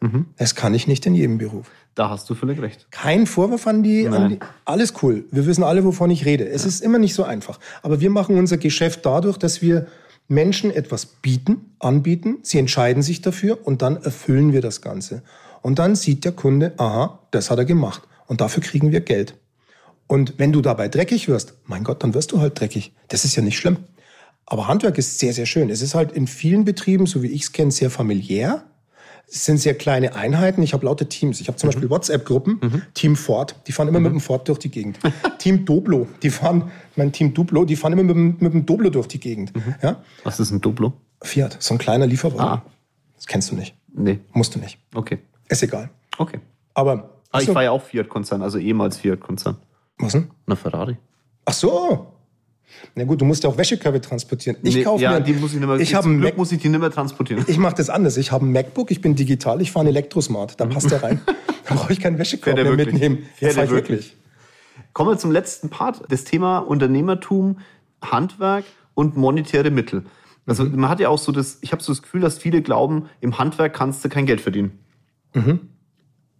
[0.00, 0.26] Mhm.
[0.36, 1.70] Das kann ich nicht in jedem Beruf.
[1.94, 2.86] Da hast du völlig recht.
[2.90, 5.26] Kein Vorwurf an die, an die, Alles cool.
[5.30, 6.48] Wir wissen alle, wovon ich rede.
[6.48, 6.68] Es ja.
[6.68, 7.60] ist immer nicht so einfach.
[7.82, 9.86] Aber wir machen unser Geschäft dadurch, dass wir
[10.26, 12.38] Menschen etwas bieten, anbieten.
[12.42, 15.22] Sie entscheiden sich dafür und dann erfüllen wir das Ganze.
[15.60, 18.02] Und dann sieht der Kunde, aha, das hat er gemacht.
[18.26, 19.34] Und dafür kriegen wir Geld.
[20.06, 22.92] Und wenn du dabei dreckig wirst, mein Gott, dann wirst du halt dreckig.
[23.08, 23.78] Das ist ja nicht schlimm.
[24.46, 25.70] Aber Handwerk ist sehr, sehr schön.
[25.70, 28.64] Es ist halt in vielen Betrieben, so wie ich es kenne, sehr familiär.
[29.26, 30.62] Es sind sehr kleine Einheiten.
[30.62, 31.40] Ich habe laute Teams.
[31.40, 31.72] Ich habe zum mhm.
[31.72, 32.58] Beispiel WhatsApp-Gruppen.
[32.60, 32.82] Mhm.
[32.92, 34.04] Team Ford, die fahren immer mhm.
[34.04, 34.98] mit dem Ford durch die Gegend.
[35.38, 38.90] Team Doblo, die fahren, mein Team Duplo, die fahren immer mit dem, mit dem Doblo
[38.90, 39.56] durch die Gegend.
[39.56, 39.74] Mhm.
[39.82, 40.02] Ja?
[40.24, 40.92] Was ist ein Doblo?
[41.22, 42.58] Fiat, so ein kleiner Lieferwagen.
[42.58, 42.62] Ah.
[43.16, 43.74] Das kennst du nicht.
[43.94, 44.18] Nee.
[44.32, 44.78] Musst du nicht.
[44.94, 45.18] Okay.
[45.48, 45.90] Ist egal.
[46.18, 46.40] Okay.
[46.74, 47.10] Aber.
[47.30, 49.56] Ah, ich war ja auch Fiat-Konzern, also ehemals Fiat-Konzern.
[49.98, 50.30] Was denn?
[50.46, 50.96] Eine Ferrari.
[51.44, 52.12] Ach so.
[52.94, 54.56] Na gut, du musst ja auch Wäschekörbe transportieren.
[54.62, 55.20] Ich nee, kaufe ja, mir.
[55.20, 57.44] die muss ich nicht mehr, ich habe Glück muss ich die nicht mehr transportieren.
[57.46, 58.16] Ich mache das anders.
[58.16, 60.58] Ich habe ein MacBook, ich bin digital, ich fahre einen Elektrosmart.
[60.60, 61.20] Da passt der rein.
[61.68, 62.92] da brauche ich keinen Wäschekorb mehr wirklich?
[62.92, 63.26] mitnehmen.
[63.36, 63.88] Fährt der wirklich?
[63.88, 64.16] wirklich.
[64.92, 66.02] Kommen wir zum letzten Part.
[66.08, 67.58] Das Thema Unternehmertum,
[68.02, 68.64] Handwerk
[68.94, 70.04] und monetäre Mittel.
[70.46, 70.80] Also mhm.
[70.80, 73.38] man hat ja auch so das, ich habe so das Gefühl, dass viele glauben, im
[73.38, 74.78] Handwerk kannst du kein Geld verdienen.
[75.34, 75.60] Mhm.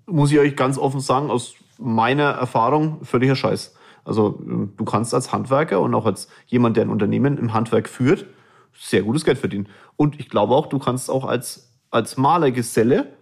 [0.07, 3.75] Muss ich euch ganz offen sagen, aus meiner Erfahrung völliger Scheiß.
[4.05, 7.89] Also ähm, du kannst als Handwerker und auch als jemand, der ein Unternehmen im Handwerk
[7.89, 8.27] führt,
[8.75, 9.69] sehr gutes Geld verdienen.
[9.97, 13.13] Und ich glaube auch, du kannst auch als, als Malergeselle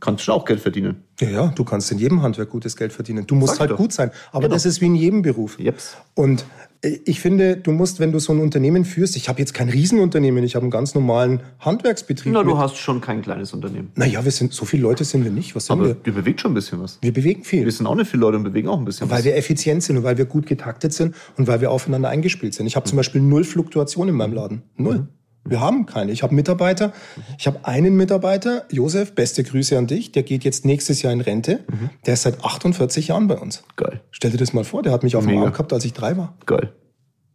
[0.00, 1.07] kannst du auch Geld verdienen.
[1.20, 3.26] Ja, ja, du kannst in jedem Handwerk gutes Geld verdienen.
[3.26, 4.10] Du musst Sag halt gut sein.
[4.30, 4.54] Aber genau.
[4.54, 5.58] das ist wie in jedem Beruf.
[5.58, 5.96] Jeps.
[6.14, 6.44] Und
[6.80, 10.44] ich finde, du musst, wenn du so ein Unternehmen führst, ich habe jetzt kein Riesenunternehmen,
[10.44, 12.32] ich habe einen ganz normalen Handwerksbetrieb.
[12.32, 13.90] Na, du hast schon kein kleines Unternehmen.
[13.96, 15.56] Naja, wir sind, so viele Leute sind wir nicht.
[15.56, 15.96] Was sind Aber wir?
[16.04, 16.98] wir bewegen schon ein bisschen was.
[17.00, 17.64] Wir bewegen viel.
[17.64, 19.24] Wir sind auch nicht viele Leute und bewegen auch ein bisschen weil was.
[19.24, 22.54] Weil wir effizient sind und weil wir gut getaktet sind und weil wir aufeinander eingespielt
[22.54, 22.66] sind.
[22.68, 22.90] Ich habe mhm.
[22.90, 24.62] zum Beispiel null Fluktuation in meinem Laden.
[24.76, 24.98] Null.
[24.98, 25.08] Mhm.
[25.48, 26.12] Wir haben keine.
[26.12, 26.92] Ich habe Mitarbeiter.
[27.38, 30.12] Ich habe einen Mitarbeiter, Josef, beste Grüße an dich.
[30.12, 31.60] Der geht jetzt nächstes Jahr in Rente.
[31.68, 31.90] Mhm.
[32.06, 33.62] Der ist seit 48 Jahren bei uns.
[33.76, 34.00] Geil.
[34.10, 36.16] Stell dir das mal vor, der hat mich auf dem Arm gehabt, als ich drei
[36.16, 36.34] war.
[36.46, 36.72] Geil.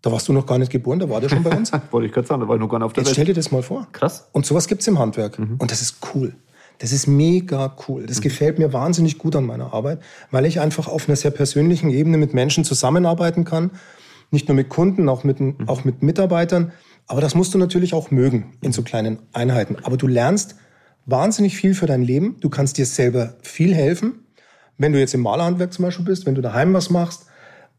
[0.02, 1.72] Da warst du noch gar nicht geboren, da war der schon bei uns.
[1.92, 3.16] Wollte ich gerade sagen, da war ich noch gar nicht auf der Jetzt Welt.
[3.16, 3.88] stell dir das mal vor.
[3.94, 4.28] Krass.
[4.34, 5.40] Und sowas gibt's im Handwerk.
[5.40, 5.56] Mhm.
[5.60, 6.34] Und das ist cool.
[6.80, 8.06] Das ist mega cool.
[8.06, 8.24] Das mhm.
[8.24, 10.02] gefällt mir wahnsinnig gut an meiner Arbeit,
[10.32, 13.72] weil ich einfach auf einer sehr persönlichen Ebene mit Menschen zusammenarbeiten kann.
[14.32, 15.56] Nicht nur mit Kunden, auch mit, mhm.
[15.68, 16.74] auch mit Mitarbeitern.
[17.08, 19.78] Aber das musst du natürlich auch mögen in so kleinen Einheiten.
[19.84, 20.56] Aber du lernst
[21.06, 22.38] wahnsinnig viel für dein Leben.
[22.40, 24.26] Du kannst dir selber viel helfen.
[24.78, 27.28] Wenn du jetzt im Malerhandwerk zum Beispiel bist, wenn du daheim was machst,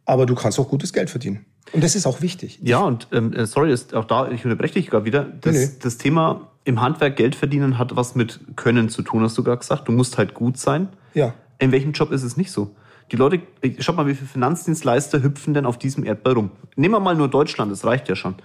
[0.05, 1.47] aber du kannst auch gutes Geld verdienen.
[1.73, 2.61] Und das ist auch wichtig.
[2.63, 5.25] Ja, und ähm, äh, sorry, ist auch da, ich unterbreche dich gerade wieder.
[5.25, 9.37] Das, nee, das Thema im Handwerk Geld verdienen hat was mit Können zu tun, hast
[9.37, 9.89] du gerade gesagt.
[9.89, 10.89] Du musst halt gut sein.
[11.15, 11.35] Ja.
[11.59, 12.75] In welchem Job ist es nicht so?
[13.13, 13.41] Die Leute,
[13.81, 16.51] schaut mal, wie viele Finanzdienstleister hüpfen denn auf diesem Erdball rum?
[16.77, 18.37] Nehmen wir mal nur Deutschland, das reicht ja schon.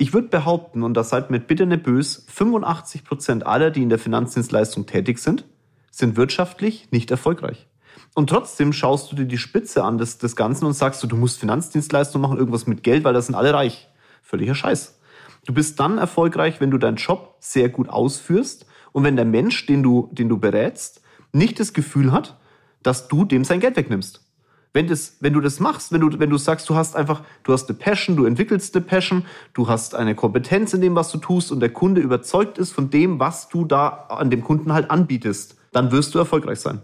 [0.00, 3.88] Ich würde behaupten, und das seid mir bitte nicht böse, 85 Prozent aller, die in
[3.88, 5.44] der Finanzdienstleistung tätig sind,
[5.90, 7.66] sind wirtschaftlich nicht erfolgreich.
[8.14, 11.16] Und trotzdem schaust du dir die Spitze an des, des Ganzen und sagst du, du
[11.16, 13.88] musst Finanzdienstleistungen machen, irgendwas mit Geld, weil das sind alle reich.
[14.22, 15.00] Völliger Scheiß.
[15.46, 19.66] Du bist dann erfolgreich, wenn du deinen Job sehr gut ausführst und wenn der Mensch,
[19.66, 22.38] den du, den du berätst, nicht das Gefühl hat,
[22.84, 24.27] dass du dem sein Geld wegnimmst.
[24.72, 27.52] Wenn, das, wenn du das machst, wenn du, wenn du sagst, du hast einfach, du
[27.52, 31.18] hast eine Passion, du entwickelst eine Passion, du hast eine Kompetenz in dem, was du
[31.18, 34.90] tust und der Kunde überzeugt ist von dem, was du da an dem Kunden halt
[34.90, 36.82] anbietest, dann wirst du erfolgreich sein.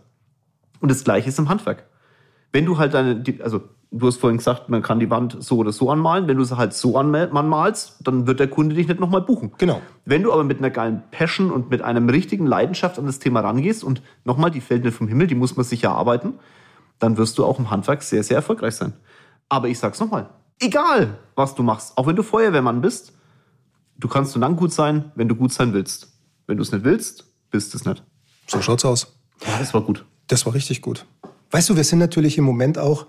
[0.80, 1.84] Und das Gleiche ist im Handwerk.
[2.52, 3.62] Wenn du halt deine, also
[3.94, 6.26] du hast vorhin gesagt, man kann die Wand so oder so anmalen.
[6.26, 9.52] Wenn du sie halt so anmalst, dann wird der Kunde dich nicht nochmal buchen.
[9.58, 9.80] Genau.
[10.04, 13.40] Wenn du aber mit einer geilen Passion und mit einem richtigen Leidenschaft an das Thema
[13.40, 16.34] rangehst und nochmal, die fällt nicht vom Himmel, die muss man sich erarbeiten,
[16.98, 18.94] dann wirst du auch im Handwerk sehr, sehr erfolgreich sein.
[19.48, 20.30] Aber ich sag's nochmal,
[20.60, 23.12] egal was du machst, auch wenn du Feuerwehrmann bist,
[23.98, 26.08] du kannst nur dann gut sein, wenn du gut sein willst.
[26.46, 28.02] Wenn du es nicht willst, bist du es nicht.
[28.46, 29.18] So schaut's aus.
[29.46, 30.04] Ja, das war gut.
[30.26, 31.06] Das war richtig gut.
[31.50, 33.06] Weißt du, wir sind natürlich im Moment auch.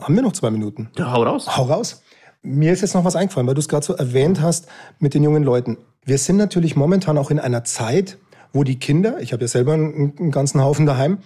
[0.00, 0.90] Haben wir noch zwei Minuten?
[0.96, 1.56] Ja, hau raus.
[1.56, 2.02] Hau raus.
[2.42, 4.66] Mir ist jetzt noch was eingefallen, weil du es gerade so erwähnt hast
[4.98, 5.78] mit den jungen Leuten.
[6.04, 8.18] Wir sind natürlich momentan auch in einer Zeit,
[8.52, 11.18] wo die Kinder, ich habe ja selber einen, einen ganzen Haufen daheim,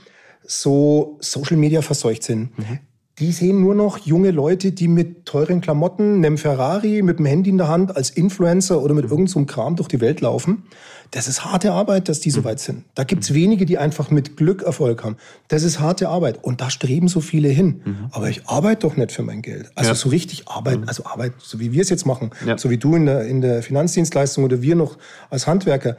[0.49, 2.59] so Social Media verseucht sind.
[2.59, 2.78] Mhm.
[3.18, 7.51] Die sehen nur noch junge Leute, die mit teuren Klamotten, einem Ferrari, mit dem Handy
[7.51, 9.11] in der Hand als Influencer oder mit mhm.
[9.11, 10.62] irgendeinem so Kram durch die Welt laufen.
[11.11, 12.44] Das ist harte Arbeit, dass die so mhm.
[12.44, 12.84] weit sind.
[12.94, 15.16] Da gibt's wenige, die einfach mit Glück Erfolg haben.
[15.49, 16.42] Das ist harte Arbeit.
[16.44, 17.82] Und da streben so viele hin.
[17.84, 17.96] Mhm.
[18.12, 19.70] Aber ich arbeite doch nicht für mein Geld.
[19.74, 19.94] Also ja.
[19.96, 22.57] so richtig arbeiten, also Arbeit, so wie wir es jetzt machen, ja.
[22.57, 24.96] so wie du in der, in der Finanzdienstleistung oder wir noch
[25.28, 25.96] als Handwerker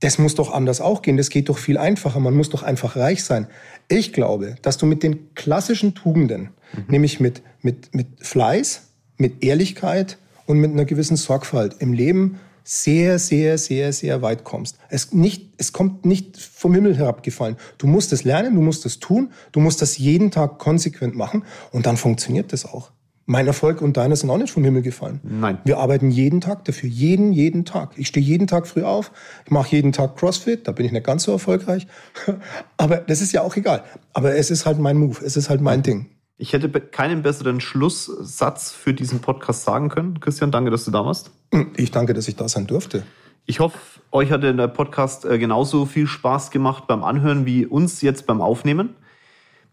[0.00, 1.16] das muss doch anders auch gehen.
[1.16, 2.20] Das geht doch viel einfacher.
[2.20, 3.48] Man muss doch einfach reich sein.
[3.88, 6.84] Ich glaube, dass du mit den klassischen Tugenden, mhm.
[6.88, 8.82] nämlich mit, mit, mit Fleiß,
[9.16, 14.76] mit Ehrlichkeit und mit einer gewissen Sorgfalt im Leben sehr, sehr, sehr, sehr weit kommst.
[14.90, 17.56] Es, nicht, es kommt nicht vom Himmel herabgefallen.
[17.78, 21.44] Du musst es lernen, du musst es tun, du musst das jeden Tag konsequent machen
[21.72, 22.90] und dann funktioniert das auch.
[23.30, 25.20] Mein Erfolg und deiner sind auch nicht vom Himmel gefallen.
[25.22, 25.58] Nein.
[25.64, 26.88] Wir arbeiten jeden Tag dafür.
[26.88, 27.90] Jeden, jeden Tag.
[27.96, 29.12] Ich stehe jeden Tag früh auf.
[29.44, 30.66] Ich mache jeden Tag CrossFit.
[30.66, 31.86] Da bin ich nicht ganz so erfolgreich.
[32.78, 33.84] Aber das ist ja auch egal.
[34.14, 35.18] Aber es ist halt mein Move.
[35.22, 36.06] Es ist halt mein Ding.
[36.38, 40.20] Ich hätte keinen besseren Schlusssatz für diesen Podcast sagen können.
[40.20, 41.30] Christian, danke, dass du da warst.
[41.76, 43.02] Ich danke, dass ich da sein durfte.
[43.44, 43.76] Ich hoffe,
[44.10, 48.40] euch hat der Podcast äh, genauso viel Spaß gemacht beim Anhören wie uns jetzt beim
[48.40, 48.94] Aufnehmen.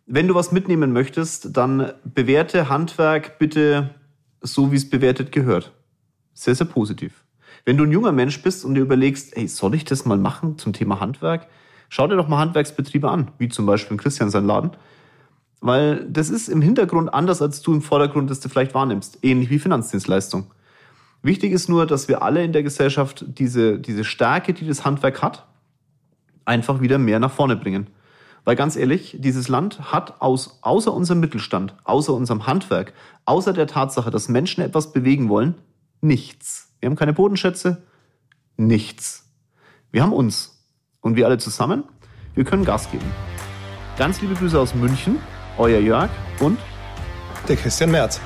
[0.08, 3.90] Wenn du was mitnehmen möchtest, dann bewerte Handwerk bitte
[4.42, 5.72] so, wie es bewertet gehört.
[6.34, 7.24] Sehr, sehr positiv.
[7.66, 10.60] Wenn du ein junger Mensch bist und dir überlegst, hey, soll ich das mal machen
[10.60, 11.48] zum Thema Handwerk?
[11.90, 14.72] Schau dir doch mal Handwerksbetriebe an, wie zum Beispiel in Christian sein Laden.
[15.62, 19.20] Weil das ist im Hintergrund anders, als du im Vordergrund das du vielleicht wahrnimmst.
[19.24, 20.52] Ähnlich wie Finanzdienstleistung.
[21.24, 25.24] Wichtig ist nur, dass wir alle in der Gesellschaft diese, diese Stärke, die das Handwerk
[25.24, 25.48] hat,
[26.44, 27.88] einfach wieder mehr nach vorne bringen.
[28.46, 32.94] Weil ganz ehrlich, dieses Land hat aus, außer unserem Mittelstand, außer unserem Handwerk,
[33.26, 35.56] außer der Tatsache, dass Menschen etwas bewegen wollen,
[36.00, 36.70] nichts.
[36.80, 37.84] Wir haben keine Bodenschätze,
[38.56, 39.28] nichts.
[39.92, 40.64] Wir haben uns.
[41.02, 41.84] Und wir alle zusammen,
[42.36, 43.06] wir können Gas geben.
[43.98, 45.18] Ganz liebe Grüße aus München,
[45.58, 46.60] euer Jörg und
[47.48, 48.20] der Christian Merz.